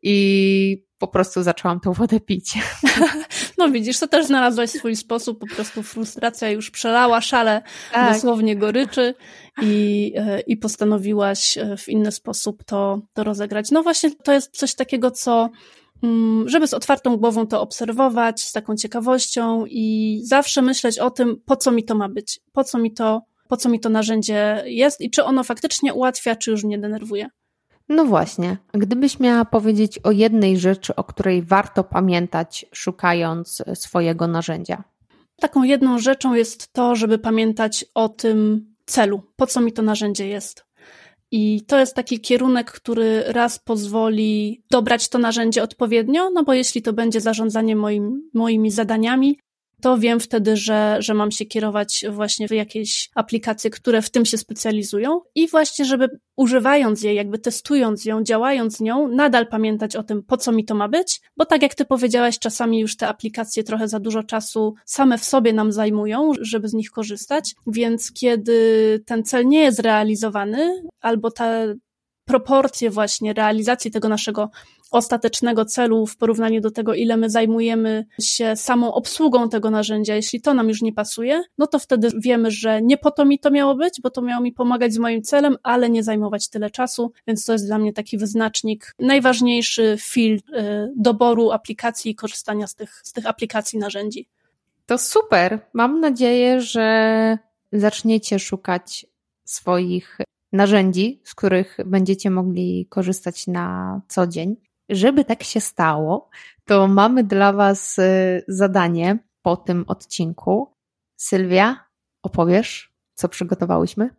i 0.04 0.86
po 0.98 1.08
prostu 1.08 1.44
zaczęłam 1.44 1.80
tą 1.80 1.94
wodę 1.94 2.20
pić. 2.20 2.54
No 3.58 3.70
widzisz, 3.70 4.00
to 4.00 4.08
też 4.08 4.26
znalazłaś 4.26 4.70
swój 4.70 4.96
sposób, 4.96 5.40
po 5.40 5.56
prostu 5.56 5.84
frustracja 5.84 6.50
już 6.50 6.72
przelała 6.72 7.22
szale 7.22 7.62
tak. 7.92 8.14
dosłownie 8.14 8.56
goryczy 8.56 9.14
i, 9.62 10.14
e, 10.16 10.40
i 10.40 10.58
postanowiłaś 10.58 11.58
e, 11.58 11.78
w 11.78 11.90
inny 11.90 12.12
sposób 12.12 12.64
to, 12.64 13.02
to 13.14 13.24
rozegrać. 13.24 13.72
No 13.72 13.84
właśnie 13.84 14.12
to 14.16 14.34
jest 14.34 14.58
coś 14.58 14.76
takiego, 14.76 15.12
co 15.12 15.50
mm, 16.04 16.50
żeby 16.50 16.68
z 16.68 16.74
otwartą 16.74 17.18
głową 17.18 17.48
to 17.48 17.62
obserwować, 17.62 18.42
z 18.42 18.52
taką 18.52 18.76
ciekawością 18.76 19.66
i 19.66 20.20
zawsze 20.24 20.62
myśleć 20.62 21.00
o 21.00 21.10
tym, 21.10 21.42
po 21.46 21.56
co 21.56 21.72
mi 21.72 21.84
to 21.84 21.96
ma 21.96 22.10
być, 22.10 22.40
po 22.54 22.64
co 22.64 22.78
mi 22.78 22.94
to, 22.94 23.22
po 23.48 23.58
co 23.58 23.70
mi 23.70 23.80
to 23.80 23.90
narzędzie 23.90 24.64
jest 24.66 25.02
i 25.02 25.10
czy 25.10 25.24
ono 25.24 25.44
faktycznie 25.44 25.94
ułatwia, 25.94 26.36
czy 26.36 26.52
już 26.52 26.64
mnie 26.64 26.80
denerwuje. 26.80 27.30
No 27.90 28.06
właśnie, 28.06 28.58
gdybyś 28.74 29.20
miała 29.20 29.46
powiedzieć 29.46 30.00
o 30.00 30.12
jednej 30.12 30.58
rzeczy, 30.58 30.96
o 30.96 31.04
której 31.04 31.42
warto 31.42 31.84
pamiętać, 31.84 32.66
szukając 32.74 33.64
swojego 33.74 34.28
narzędzia. 34.28 34.84
Taką 35.42 35.64
jedną 35.64 36.00
rzeczą 36.00 36.34
jest 36.34 36.74
to, 36.74 36.96
żeby 36.96 37.18
pamiętać 37.18 37.86
o 37.94 38.10
tym 38.10 38.66
celu, 38.86 39.22
po 39.36 39.48
co 39.48 39.62
mi 39.62 39.74
to 39.74 39.82
narzędzie 39.82 40.28
jest. 40.28 40.66
I 41.32 41.62
to 41.68 41.80
jest 41.80 41.96
taki 41.96 42.20
kierunek, 42.20 42.72
który 42.72 43.24
raz 43.28 43.60
pozwoli 43.60 44.64
dobrać 44.72 45.10
to 45.10 45.20
narzędzie 45.20 45.64
odpowiednio, 45.64 46.30
no 46.30 46.44
bo 46.44 46.54
jeśli 46.54 46.82
to 46.82 46.94
będzie 46.94 47.22
zarządzanie 47.22 47.76
moim, 47.76 48.30
moimi 48.34 48.72
zadaniami, 48.72 49.40
to 49.84 49.98
wiem 49.98 50.20
wtedy, 50.20 50.58
że, 50.58 50.98
że 51.00 51.14
mam 51.14 51.32
się 51.32 51.46
kierować 51.46 52.06
właśnie 52.10 52.48
w 52.48 52.52
jakieś 52.52 53.10
aplikacje, 53.16 53.70
które 53.70 54.02
w 54.02 54.10
tym 54.10 54.26
się 54.26 54.38
specjalizują. 54.38 55.22
I 55.36 55.48
właśnie, 55.48 55.86
żeby 55.86 56.20
używając 56.36 57.04
jej, 57.04 57.16
jakby 57.16 57.40
testując 57.40 58.06
ją, 58.06 58.24
działając 58.24 58.80
nią, 58.80 59.08
nadal 59.08 59.48
pamiętać 59.48 59.96
o 59.96 60.04
tym, 60.04 60.24
po 60.24 60.38
co 60.38 60.52
mi 60.52 60.66
to 60.66 60.76
ma 60.76 60.88
być, 60.88 61.22
bo 61.38 61.46
tak 61.46 61.62
jak 61.62 61.76
ty 61.76 61.86
powiedziałaś, 61.86 62.40
czasami 62.40 62.80
już 62.80 62.98
te 62.98 63.08
aplikacje 63.08 63.64
trochę 63.64 63.88
za 63.88 64.00
dużo 64.00 64.24
czasu 64.24 64.74
same 64.86 65.18
w 65.18 65.24
sobie 65.24 65.54
nam 65.54 65.72
zajmują, 65.72 66.32
żeby 66.42 66.68
z 66.68 66.74
nich 66.74 66.90
korzystać, 66.90 67.56
więc 67.68 68.12
kiedy 68.14 69.04
ten 69.06 69.24
cel 69.24 69.48
nie 69.48 69.60
jest 69.62 69.80
realizowany, 69.80 70.84
albo 71.02 71.32
ta 71.32 71.50
proporcje 72.26 72.90
właśnie 72.90 73.34
realizacji 73.34 73.92
tego 73.92 74.10
naszego 74.10 74.50
ostatecznego 74.94 75.66
celu 75.66 76.08
w 76.08 76.18
porównaniu 76.18 76.62
do 76.62 76.72
tego, 76.72 76.94
ile 76.94 77.18
my 77.18 77.30
zajmujemy 77.30 78.06
się 78.22 78.56
samą 78.56 78.94
obsługą 78.94 79.50
tego 79.50 79.70
narzędzia, 79.70 80.16
jeśli 80.16 80.42
to 80.42 80.54
nam 80.54 80.70
już 80.70 80.82
nie 80.82 80.94
pasuje, 80.94 81.44
no 81.58 81.68
to 81.68 81.80
wtedy 81.80 82.10
wiemy, 82.18 82.52
że 82.52 82.82
nie 82.82 82.98
po 82.98 83.12
to 83.12 83.26
mi 83.26 83.40
to 83.40 83.52
miało 83.52 83.76
być, 83.76 84.02
bo 84.02 84.10
to 84.10 84.22
miało 84.22 84.42
mi 84.42 84.52
pomagać 84.52 84.94
z 84.94 84.98
moim 84.98 85.22
celem, 85.22 85.56
ale 85.64 85.90
nie 85.90 86.04
zajmować 86.04 86.50
tyle 86.50 86.70
czasu, 86.70 87.12
więc 87.28 87.46
to 87.46 87.54
jest 87.54 87.66
dla 87.66 87.78
mnie 87.78 87.94
taki 87.94 88.18
wyznacznik, 88.18 88.96
najważniejszy 89.00 89.98
filtr 90.00 90.56
y, 90.56 90.94
doboru 90.96 91.52
aplikacji 91.52 92.12
i 92.12 92.16
korzystania 92.16 92.68
z 92.68 92.76
tych, 92.76 93.02
z 93.04 93.14
tych 93.14 93.26
aplikacji, 93.26 93.80
narzędzi. 93.80 94.28
To 94.86 94.98
super. 94.98 95.60
Mam 95.74 96.00
nadzieję, 96.00 96.62
że 96.62 97.38
zaczniecie 97.72 98.40
szukać 98.40 99.06
swoich 99.46 100.18
narzędzi, 100.52 101.22
z 101.24 101.36
których 101.36 101.78
będziecie 101.86 102.30
mogli 102.30 102.86
korzystać 102.90 103.48
na 103.48 104.02
co 104.08 104.28
dzień. 104.28 104.56
Żeby 104.94 105.26
tak 105.26 105.44
się 105.44 105.62
stało, 105.62 106.30
to 106.66 106.88
mamy 106.88 107.24
dla 107.24 107.54
Was 107.54 108.00
y, 108.00 108.44
zadanie 108.48 109.18
po 109.42 109.58
tym 109.58 109.86
odcinku. 109.88 110.74
Sylwia, 111.16 111.86
opowiesz, 112.24 112.94
co 113.14 113.30
przygotowałyśmy? 113.30 114.10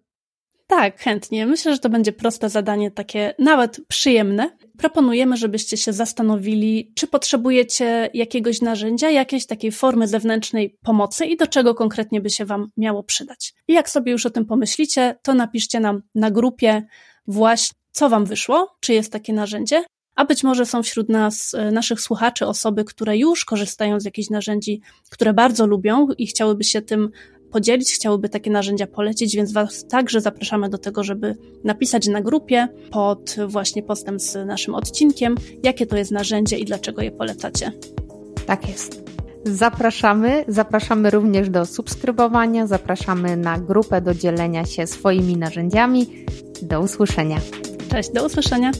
Tak, 0.67 1.01
chętnie. 1.01 1.47
Myślę, 1.47 1.73
że 1.73 1.79
to 1.79 1.89
będzie 1.89 2.13
proste 2.13 2.49
zadanie, 2.49 2.91
takie 2.91 3.35
nawet 3.39 3.81
przyjemne. 3.89 4.51
Proponujemy, 4.79 5.37
żebyście 5.37 5.77
się 5.77 5.93
zastanowili, 5.93 6.93
czy 6.95 7.07
potrzebujecie 7.07 8.11
jakiegoś 8.15 8.61
narzędzia, 8.61 9.11
jakiejś 9.11 9.47
takiej 9.47 9.73
formy 9.73 10.09
zewnętrznej 10.09 10.79
pomocy 10.83 11.27
i 11.27 11.37
do 11.37 11.47
czego 11.47 11.75
konkretnie 11.75 12.21
by 12.21 12.31
się 12.31 12.45
Wam 12.45 12.71
miało 12.77 13.03
przydać. 13.03 13.55
I 13.69 13.73
jak 13.73 13.91
sobie 13.91 14.13
już 14.13 14.27
o 14.27 14.31
tym 14.31 14.47
pomyślicie, 14.47 15.17
to 15.23 15.35
napiszcie 15.35 15.81
nam 15.81 16.03
na 16.15 16.31
grupie 16.31 16.83
właśnie, 17.27 17.79
co 17.93 18.09
Wam 18.09 18.25
wyszło, 18.25 18.77
czy 18.81 18.95
jest 18.95 19.13
takie 19.13 19.33
narzędzie, 19.33 19.85
a 20.17 20.25
być 20.25 20.45
może 20.45 20.67
są 20.67 20.83
wśród 20.83 21.09
nas, 21.09 21.55
e, 21.55 21.71
naszych 21.71 22.01
słuchaczy, 22.01 22.47
osoby, 22.47 22.85
które 22.85 23.19
już 23.19 23.45
korzystają 23.45 24.01
z 24.01 24.05
jakichś 24.05 24.31
narzędzi, 24.31 24.81
które 25.11 25.33
bardzo 25.33 25.67
lubią 25.67 26.09
i 26.19 26.27
chciałyby 26.27 26.65
się 26.65 26.83
tym 26.83 27.11
podzielić, 27.51 27.93
chciałyby 27.93 28.29
takie 28.29 28.51
narzędzia 28.51 28.87
polecić, 28.87 29.37
więc 29.37 29.53
Was 29.53 29.87
także 29.89 30.21
zapraszamy 30.21 30.69
do 30.69 30.79
tego, 30.79 31.05
żeby 31.05 31.37
napisać 31.65 32.07
na 32.07 32.21
grupie 32.21 32.69
pod 32.91 33.37
właśnie 33.47 33.83
postem 33.83 34.21
z 34.21 34.35
naszym 34.47 34.75
odcinkiem, 34.75 35.35
jakie 35.63 35.87
to 35.87 35.97
jest 35.97 36.11
narzędzie 36.11 36.59
i 36.59 36.65
dlaczego 36.65 37.03
je 37.03 37.11
polecacie. 37.11 37.73
Tak 38.47 38.69
jest. 38.69 39.05
Zapraszamy, 39.45 40.45
zapraszamy 40.49 41.11
również 41.11 41.51
do 41.51 41.67
subskrybowania, 41.67 42.67
zapraszamy 42.67 43.37
na 43.37 43.59
grupę 43.59 44.01
do 44.01 44.15
dzielenia 44.15 44.65
się 44.65 44.87
swoimi 44.87 45.37
narzędziami. 45.37 46.07
Do 46.63 46.81
usłyszenia. 46.81 47.41
Cześć, 47.91 48.11
do 48.11 48.27
usłyszenia. 48.27 48.71